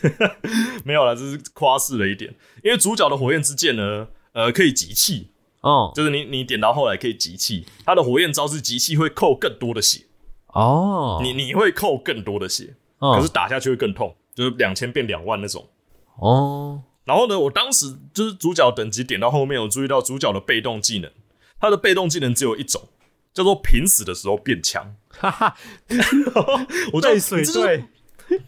[0.84, 2.34] 没有了，这是夸饰了一点。
[2.64, 5.28] 因为主角的火焰之剑呢，呃，可以集气，
[5.60, 10.06] 哦，就是你你点到后来可以集气，它的火焰招式集气会扣更多的血，
[10.48, 13.14] 哦，你你会扣更多的血，哦。
[13.14, 15.68] 可是打下去会更痛，就是两千变两万那种。
[16.16, 21.10] 哦，然后呢，我当时就是主角等级点到后面，我注意到主角的被动技能，
[21.58, 22.88] 他的被动技能只有一种，
[23.32, 24.94] 叫做平死的时候变强。
[25.08, 25.56] 哈哈，
[26.92, 27.84] 我就对水对，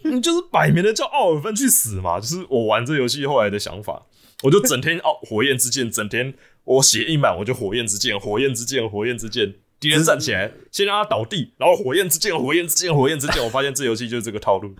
[0.02, 4.06] 你就是摆明了叫奥尔芬去死嘛，就是我玩这游戏后来的想法，
[4.42, 9.54] 我就整天哦火焰之剑，整天我血一满我就火焰之剑，火焰之剑，火焰之剑，
[9.84, 14.74] 敌人站起来先让他倒地，然后火焰之剑，火焰之剑，火焰之剑，我发现这游戏就是这个套路。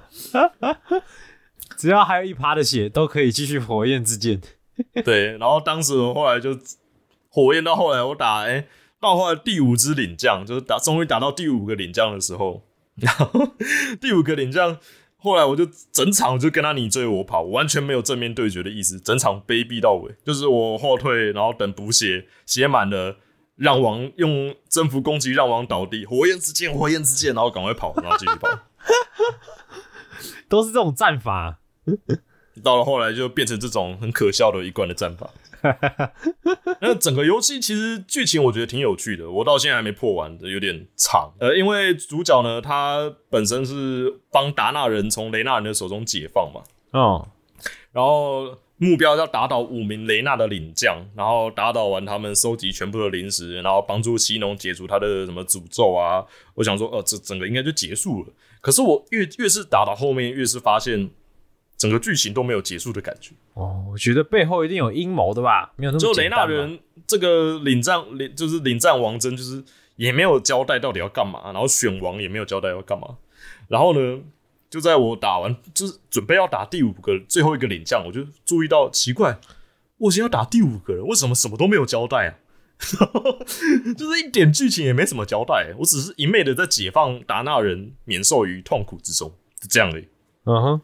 [1.77, 4.41] 只要还有一趴的血，都可以继续火焰之剑。
[5.05, 6.59] 对，然后当时我后来就
[7.29, 8.67] 火焰到后来我打哎、
[8.99, 12.63] 到后来第五只领将，就是打终于打到第五个领将的时候，
[12.97, 13.31] 然后
[14.01, 14.79] 第五个领将
[15.19, 23.19] 后来我就整场我就跟他你追我跑，我完全没有正面对决的意思，整场卑鄙到尾，就是我后退，然后等补血，血满了。
[23.57, 28.49] 让王用征服攻击让王倒地，火焰之剑，火焰之剑，然后赶快跑，然后继续跑。
[30.49, 31.61] 都是这种战法。
[32.63, 35.31] 到了后来就变成这种很可笑的一贯的战法。
[36.81, 41.33] 那整个游戏其实剧情我觉得挺有趣的，我到现在还没破完，有点长。
[41.41, 47.29] 呃，因为主角呢，他本身是帮达纳人从雷纳人的手中解放嘛，哦，
[47.93, 56.25] 然后目标要打倒五名雷纳的领将，然后打倒完他们，收集全部的零食，然后帮助西农解除他的什么诅咒啊。
[56.55, 58.29] 我想说，呃，这整个应该就结束了。
[58.61, 61.11] 可是我越越是打到后面，越是发现
[61.77, 63.33] 整个剧情都没有结束的感觉。
[63.55, 69.63] 哦，我觉得背后一定有阴谋的吧，没有那么就雷纳人这个领战领就是领战王真，就是
[69.97, 73.17] 也没有交代到底要干嘛，然后选王也没有交代要干嘛。
[73.69, 74.21] 然后呢，
[74.75, 79.39] 就在我打完就是准备要打第五个最后一个领将，我就注意到奇怪，
[79.99, 82.35] 我已经要打第五个人，为什么什么都没有交代啊？
[83.97, 90.09] 就是一点剧情也没什么交代，我只是一昧的在解放达纳人免受于痛苦之中，是这样而已。
[90.47, 90.81] 嗯哼，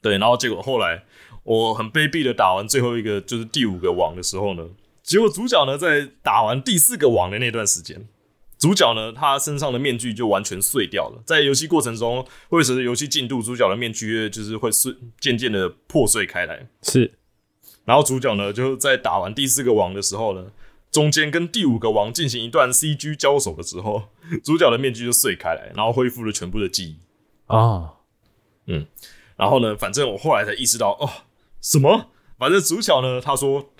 [0.00, 1.04] 对，然后结果后来
[1.44, 4.66] 我很卑鄙的打完最后一个就是第五个王的时候呢，
[5.02, 8.08] 结果主角呢在打完第四个王的那段时间，
[8.62, 17.12] 主角呢他身上的面具就完全碎掉了，在游戏过程中会随着游戏进度，主角的面具就是会碎渐渐的破碎开来，是
[17.84, 20.52] 然后主角呢就在打完第四个王的时候呢。
[20.92, 24.10] 中间跟第五个王进行一段 CG 交手的时候，
[24.44, 26.96] 主角的面具就碎开来，然后恢复了全部的记忆。
[27.46, 27.96] 啊哦，
[29.38, 31.08] 然后呢，反正我后来才意识到，哦，
[31.62, 32.10] 什么？
[32.38, 33.70] 反正主角呢，他说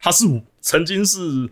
[0.00, 0.24] 他是
[0.60, 1.48] 曾经是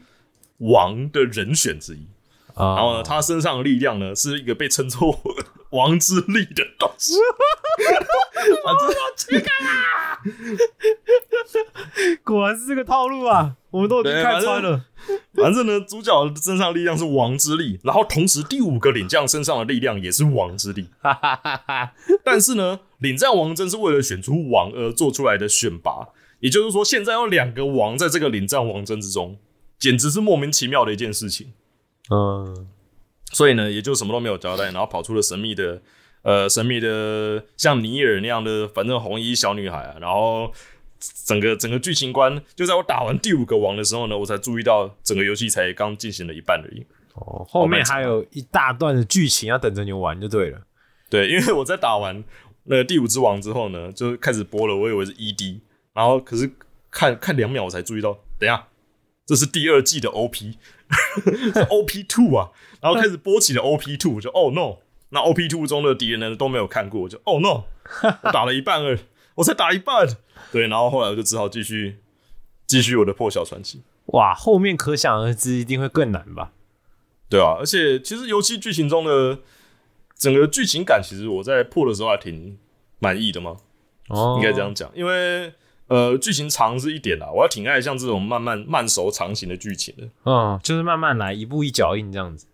[0.59, 2.11] 王的人选之一，啊，
[2.57, 5.21] 然后呢，他身上的力量呢，是一个被称作
[5.71, 7.15] 王之力的东西。
[8.65, 8.95] 反正
[12.23, 14.85] 果然是这个套路啊，我们都已经看穿了。
[15.35, 20.89] 反正呢，主角身上的力量是王之力，然后同时第五个领将身上的力量也是王之力。
[21.01, 21.93] 哈哈哈哈
[22.25, 26.09] 但是呢，领战王真是为了选出王而做出来的选拔，
[26.41, 29.39] 也就是说，现在有两个王在这个领战王争之中，
[29.79, 31.53] 简直是莫名其妙的一件事情。
[32.11, 32.67] 嗯，
[33.33, 35.81] 所以呢，也就什么都没有交代，然后跑出了神秘的，
[36.23, 40.53] 呃，神秘的像尼尔那样的，反正红衣小女孩啊，然后
[41.27, 46.87] 整个整个剧情观，就在我打完第五个王的时候呢，我才注意到整个游戏才刚进行了一半而已。
[47.15, 50.61] 哦，后面还有一大段的剧情要等着你玩就对了。
[51.09, 52.25] 对，因为我在打完
[52.65, 55.61] 那个第五只王之后呢，就开始播了，我以为是 ED，
[55.93, 56.51] 然后可是
[56.91, 58.67] 看看两秒我才注意到，等一下，
[59.25, 60.55] 这是第二季的 OP，
[61.53, 64.79] 是 OP two 啊，然后开始播起了 OP two，就 Oh no，
[65.11, 67.65] 那 OP two 中的敌人呢都没有看过，我就 Oh no，
[68.23, 68.99] 我打了一半了，
[69.37, 70.07] 我才打一半，
[70.53, 71.99] 对，然后后来我就只好继续
[72.67, 73.83] 继续我的破晓传奇。
[74.07, 76.53] 哇，后面可想而知一定会更难吧？
[77.31, 79.39] 对啊，而且其实游戏剧情中的
[80.17, 82.59] 整个剧情感，其实我在破的时候还挺
[82.99, 83.57] 满意的嘛，
[84.09, 85.53] 哦应该这样讲，因为
[85.89, 90.09] 呃剧情长是一点啦，我还挺爱像这种慢慢慢熟长型的剧情的。
[90.25, 92.47] 嗯，就是慢慢来，一步一脚印这样子。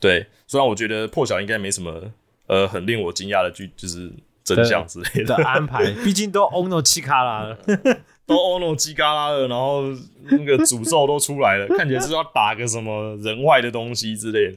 [0.00, 2.12] 对，虽然我觉得破晓应该没什么
[2.46, 4.12] 呃很令我惊讶的剧，就是
[4.42, 7.56] 真相之类的的，安排， 毕竟都 ono 七卡啦，
[8.26, 9.82] 都欧那种鸡嘎啦了，然后
[10.24, 14.50] 那个诅咒都出来了， 看起来是要打个什么人外的东西之类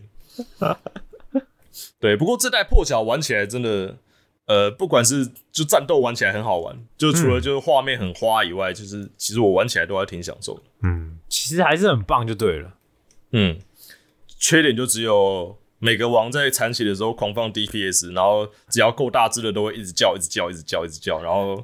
[0.59, 0.77] 的。
[1.99, 3.95] 对，不过这代破晓玩起来真的，
[4.47, 10.63] 呃，不管是就战斗玩起来很好玩，就除了就是画面很花以外，就是其实我玩起来都还挺享受的。
[10.83, 12.73] 嗯，其实还是很棒就对了。
[13.31, 13.59] 嗯，
[14.39, 21.61] 缺点就只有每个王在残血的时候狂放 DPS，然后只要够大只的都会一直叫，一直叫，一直叫，一直叫，然后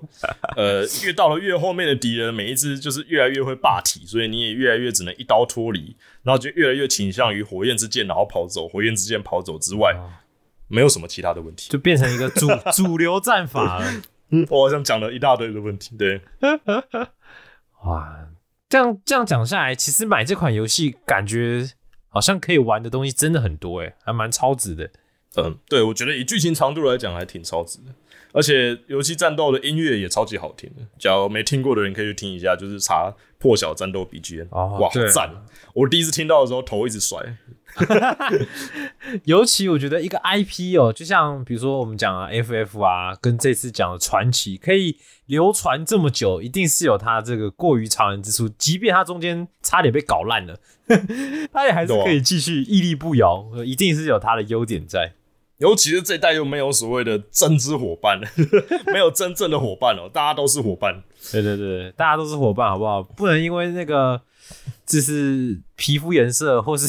[0.58, 9.96] 呃，越到了越后面的敌人，每一只就是越来越会霸体，所以你也越来越只能一刀脱离，然后就越来越倾向于火焰之剑，然后跑走，火焰之剑跑走之外，
[10.74, 11.70] 没有什么其他的问题。
[11.70, 14.02] 就变成一个主 主流战法了。
[14.50, 16.20] 我好像讲了一大堆的问题，对，
[17.86, 18.28] 哇，
[18.68, 21.70] 这样这样讲下来，其实买这款游戏感觉
[22.08, 24.90] 好像可以玩的东西真的很多诶，还蛮超值的。
[25.36, 27.94] 嗯，对，我觉得以剧情长度来讲还挺超值的，
[28.34, 30.82] 而且游戏战斗的音乐也超级好听的。
[31.00, 35.30] 假如没听过的人可以去听一下，就是查破晓战斗 BGM，、哦哇，好赞！
[35.74, 37.20] 我第一次听到的时候头一直甩，
[39.26, 48.50] 尤其我觉得一个 IP 哦，就像比如说我们讲啊 FF 啊，跟这次讲的传奇，可以流传这么久，一定是有它这个过于常人之处。
[48.50, 50.60] 即便它中间差点被搞烂了，
[51.54, 55.14] 它也还是可以继续屹立不摇，呃一定是有它的优点在。
[55.60, 58.20] 尤其是这一代又没有所谓的真知伙伴，
[58.92, 61.04] 没有真正的伙伴哦，大家都是伙伴。
[61.32, 63.02] 对对对，大家都是伙伴，好不好？
[63.02, 64.20] 不能因为那个
[64.86, 66.88] 就是皮肤颜色，或是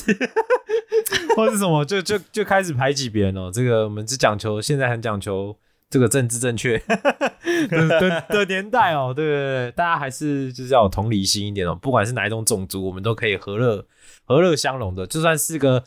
[1.37, 3.51] 或是什么，就就就开始排挤别人哦。
[3.53, 5.57] 这个我们只讲求，现在很讲求
[5.89, 6.77] 这个政治正确
[7.71, 9.13] 的的年代哦。
[9.15, 11.75] 对对对，大家还是就是要同理心一点哦。
[11.75, 13.87] 不管是哪一种种族，我们都可以和乐
[14.25, 15.07] 和乐相融的。
[15.07, 15.85] 就算是个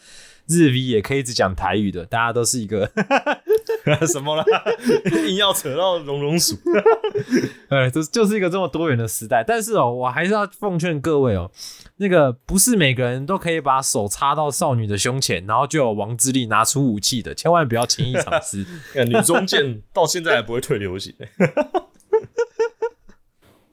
[0.47, 2.91] 日 V，也可以一直讲台语的，大家都是一个。
[4.05, 4.43] 什么啦？
[5.27, 6.57] 硬要扯到龙龙鼠，
[7.69, 9.45] 哎，这就是一个这么多元的时代。
[9.47, 11.49] 但是哦，我还是要奉劝各位哦，
[11.95, 18.65] 那个不是每个人都可以把手插到少女的胸前，然后就有王之力拿出武器的，千万不要轻易尝试。
[19.07, 21.13] 女中剑到现在还不会退流行。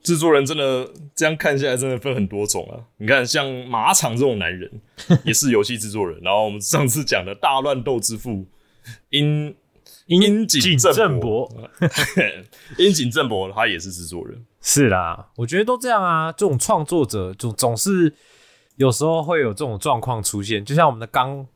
[0.05, 2.77] 制作人真的这样看下来，真的分很多种啊！
[2.97, 4.71] 你看，像马场这种男人
[5.23, 8.45] 也是游戏制作人，然后我们上次讲的大乱斗之父
[9.09, 9.55] 樱
[10.05, 11.51] 樱井正博
[12.77, 16.31] 樱井正博他也是制作人，是啦，我觉得都这样啊。
[16.31, 18.13] 这种创作者总总是
[18.75, 21.47] 有时候会有这种状况出现，就像我们的钢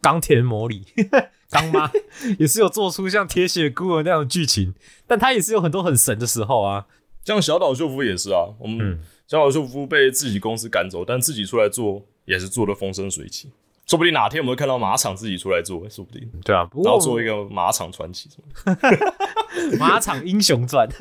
[0.00, 0.86] 钢铁魔里
[1.50, 1.90] 钢妈
[2.40, 4.74] 也是有做出像铁血孤儿那样的剧情，
[5.06, 6.86] 但他也是有很多很神的时候啊。
[7.28, 8.48] 像小岛秀夫也是啊。
[8.58, 13.50] 我们嗯小岛秀夫被自己公司赶走，但自己出来做也是做的风生水起。
[13.86, 19.76] 说不定哪天我们会看到马场自己出来做，说不定，对啊，不过然后做一个马场传奇什么的。
[19.78, 20.88] 马场英雄传。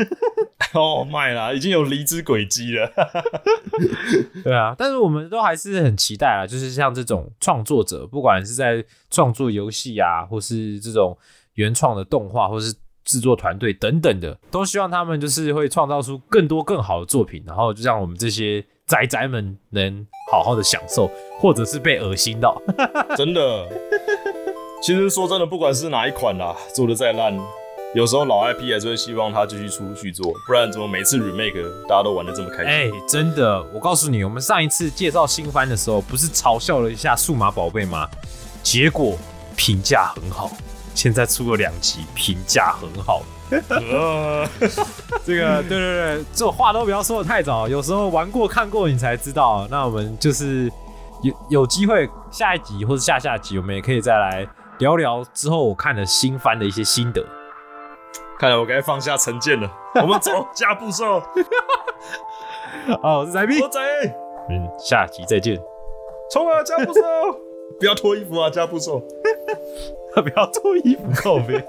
[0.74, 2.92] 哦，卖啦，已经有离之轨迹了。
[4.44, 11.18] 对啊，但是我们都还是很期待啊，就是像这种创作者，不管是在创作游戏啊，或是这种
[11.54, 12.74] 原创的动画，或是
[13.08, 22.62] 制作团队等等的，都希望他们就是会创造出更多更好的作品，然后就让我们这些宅宅们能好好的享受，或者是被恶心到。
[23.18, 23.66] 真的。
[24.84, 27.36] 其实说真的，不管是哪一款啦，做的再烂，
[27.96, 32.66] 有时候老 IP 还是会希望他继续出续作，不然怎么每次 remake 大家都玩的这么开心？
[32.66, 38.08] 哎、真的，我告诉你，我们上一次介绍新番的时候，不是嘲笑了一下数码宝贝吗？
[38.62, 39.18] 结果
[39.56, 40.52] 评价很好，
[40.98, 43.22] 现在出了两集，评价很好。
[43.70, 44.50] 呃
[45.24, 49.68] 这个对对对，这种话都不要说的太早，有时候玩过看过你才知道。
[49.70, 50.72] 那我们就是
[51.22, 54.46] 有有机会下一集或者下下集，我们也可以再来
[54.80, 57.24] 聊聊之后我看了新番的一些心得。
[58.40, 59.72] 看来我该放下成见了。
[60.02, 61.22] 我们走，加步骤，
[63.04, 63.80] 好，我是仔仔，
[64.50, 65.56] 嗯，下集再见。
[66.32, 67.02] 冲啊，加步兽！
[67.80, 69.02] 不要脱衣服啊，加布兽。
[70.16, 71.64] 不要脱衣服，靠边。